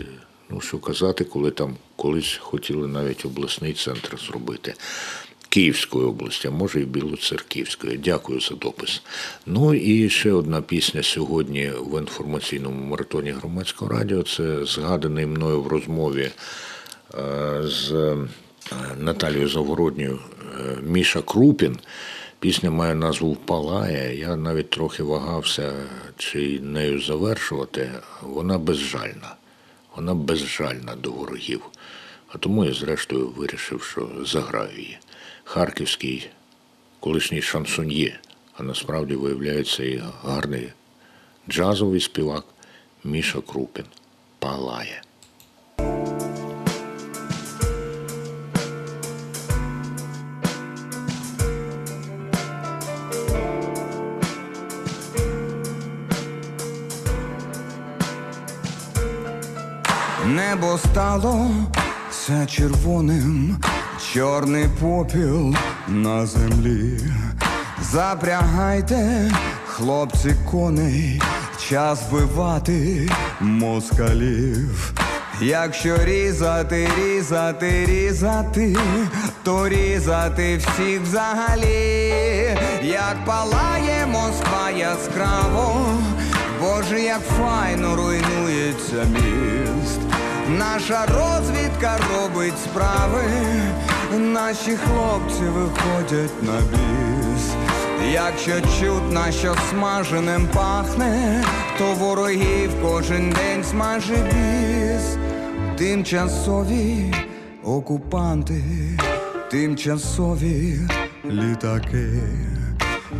ну 0.54 0.62
що 0.62 0.78
казати, 0.78 1.24
коли 1.24 1.52
там 1.52 1.76
колись 1.96 2.38
хотіли 2.42 2.88
навіть 2.88 3.26
обласний 3.26 3.74
центр 3.74 4.20
зробити. 4.28 4.74
Київської 5.50 6.06
області, 6.06 6.48
а 6.48 6.52
може 6.52 6.82
і 6.82 6.86
Білоцерківської. 6.86 7.98
Дякую 7.98 8.40
за 8.40 8.56
допис. 8.56 9.02
Ну 9.46 9.74
і 9.74 10.10
ще 10.10 10.32
одна 10.32 10.62
пісня 10.62 11.04
сьогодні 11.04 11.72
в 11.80 12.00
інформаційному 12.00 12.86
маратоні 12.86 13.32
громадського 13.32 13.92
радіо. 13.92 14.24
Це 14.24 14.66
згаданий 14.66 15.26
мною 15.26 15.62
в 15.62 15.68
розмові 15.68 16.32
е, 17.14 17.62
з 17.64 17.92
е, 17.92 18.18
Наталією 19.00 19.50
Завгородньою 19.50 20.20
е, 20.60 20.78
Міша 20.84 21.22
Крупін. 21.22 21.78
Пісня 22.40 22.72
має 22.72 22.96
назву 22.96 23.36
Палає. 23.36 24.20
Я 24.20 24.36
навіть 24.36 24.70
трохи 24.70 25.04
вагався, 25.04 25.74
чи 26.18 26.60
нею 26.60 27.02
завершувати. 27.02 27.92
Вона 28.22 28.58
безжальна. 28.58 29.36
Вона 29.96 30.16
безжальна 30.16 30.96
до 30.96 31.12
ворогів. 31.12 31.62
А 32.28 32.38
тому 32.38 32.66
я, 32.66 32.74
зрештою, 32.74 33.28
вирішив, 33.28 33.84
що 33.84 34.10
заграю 34.26 34.78
її. 34.78 34.98
Харківський 35.44 36.30
колишній 37.00 37.42
шансоньє, 37.42 38.20
а 38.58 38.64
насправді 38.64 39.16
виявляється 39.16 39.84
і 39.84 40.04
гарний 40.24 40.70
джазовий 41.50 42.00
співак 42.00 42.46
Міша 43.04 43.42
Крупін. 43.42 43.86
Палає. 44.40 45.02
Небо 60.36 60.78
стало 60.78 61.52
все 62.10 62.46
червоним, 62.46 63.58
чорний 64.14 64.66
попіл 64.82 65.56
на 65.88 66.26
землі. 66.26 67.00
Запрягайте, 67.82 69.32
хлопці, 69.68 70.36
коней, 70.52 71.22
час 71.70 72.00
вбивати 72.10 73.10
москалів. 73.42 74.94
Якщо 75.42 75.98
різати, 76.04 76.90
різати, 76.98 77.86
різати, 77.86 78.76
то 79.44 79.70
різати 79.70 80.58
всіх 80.58 81.02
взагалі, 81.02 82.14
як 82.84 83.16
палає 83.26 84.06
Москва 84.06 84.72
яскраво, 84.78 85.86
Боже, 86.62 87.02
як 87.02 87.22
файно 87.22 87.96
руйнується 87.96 89.04
міст. 89.14 90.13
Наша 90.50 91.06
розвідка 91.06 91.98
робить 92.14 92.60
справи, 92.64 93.24
наші 94.18 94.78
хлопці 94.78 95.44
виходять 95.44 96.44
на 96.44 96.60
біс. 96.60 97.52
Якщо 98.12 98.62
чутно, 98.62 99.32
що 99.32 99.56
смаженим 99.70 100.48
пахне, 100.54 101.44
то 101.78 101.94
ворогів 101.94 102.72
кожен 102.82 103.30
день 103.30 103.64
смаже 103.64 104.16
біс. 104.16 105.18
Тимчасові 105.78 107.14
окупанти, 107.64 108.64
тимчасові 109.52 110.80
літаки, 111.26 112.10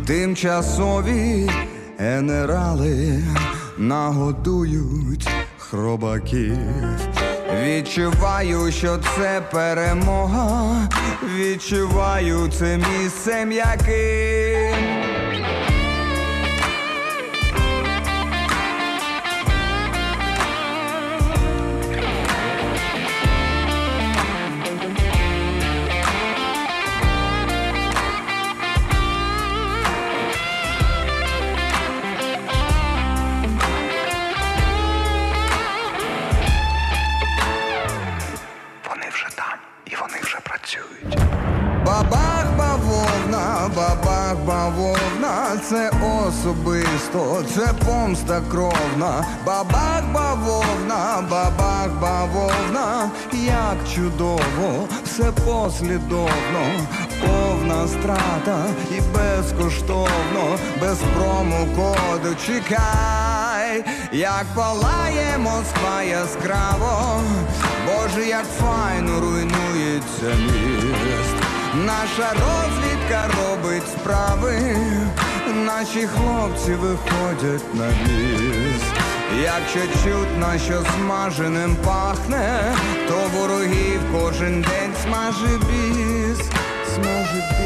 тимчасові 0.06 1.50
генерали 1.98 3.22
нагодують 3.78 5.28
хробаків. 5.74 6.56
Відчуваю, 7.62 8.72
що 8.72 8.98
це 9.16 9.42
перемога, 9.52 10.88
відчуваю 11.36 12.48
це 12.58 12.78
місце 12.78 13.44
м'яким. 13.44 14.93
Це 47.64 47.72
помста 47.84 48.42
кровна. 48.50 49.24
Бабах 49.46 50.02
бавовна, 50.12 51.24
бабах 51.30 51.88
бавовна, 52.00 53.10
як 53.32 53.76
чудово, 53.94 54.88
все 55.04 55.24
послідовно, 55.24 56.64
повна 57.20 57.88
страта 57.88 58.66
і 58.90 59.00
безкоштовно, 59.00 60.58
без 60.80 60.98
промокоду 60.98 62.36
чекай, 62.46 63.84
як 64.12 64.44
палає 64.54 65.38
Москва 65.38 66.02
яскраво, 66.02 67.20
Боже, 67.86 68.28
як 68.28 68.44
файно 68.60 69.20
руйнується 69.20 70.26
міст. 70.26 71.44
Наша 71.86 72.32
розвідка 72.32 73.24
робить 73.38 73.88
справи, 73.88 74.76
наші 75.54 76.06
хлопці 76.06 76.72
виходять 76.72 77.74
на 77.74 77.88
ліс. 77.88 78.82
Якщо 79.42 79.80
чутно, 79.80 80.58
що 80.66 80.82
смаженим 80.96 81.76
пахне, 81.84 82.74
то 83.08 83.14
ворогів 83.34 84.00
кожен 84.12 84.62
день 84.62 84.92
смаже 85.02 85.58
біс, 85.58 86.38
смаже 86.94 87.48
біс. 87.50 87.64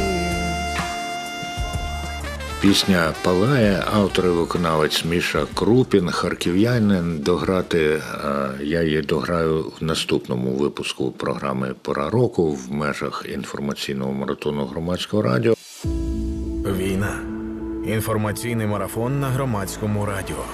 Пісня 2.61 3.13
Палає, 3.23 3.85
автор 3.93 4.27
і 4.27 4.29
виконавець 4.29 5.05
Міша 5.05 5.47
Крупін, 5.55 6.11
харків'янин. 6.11 7.19
Дограти 7.19 7.79
е, 7.85 8.01
я 8.61 8.83
її 8.83 9.03
дограю 9.03 9.73
в 9.81 9.85
наступному 9.85 10.51
випуску 10.51 11.11
програми 11.11 11.75
Пора 11.83 12.11
року 12.11 12.51
в 12.53 12.73
межах 12.73 13.27
інформаційного 13.35 14.13
маратону 14.13 14.67
громадського 14.67 15.23
радіо. 15.23 15.55
Війна. 16.65 17.38
Інформаційний 17.89 18.67
марафон 18.67 19.21
на 19.21 19.29
громадському 19.29 20.07
радіо. 20.07 20.45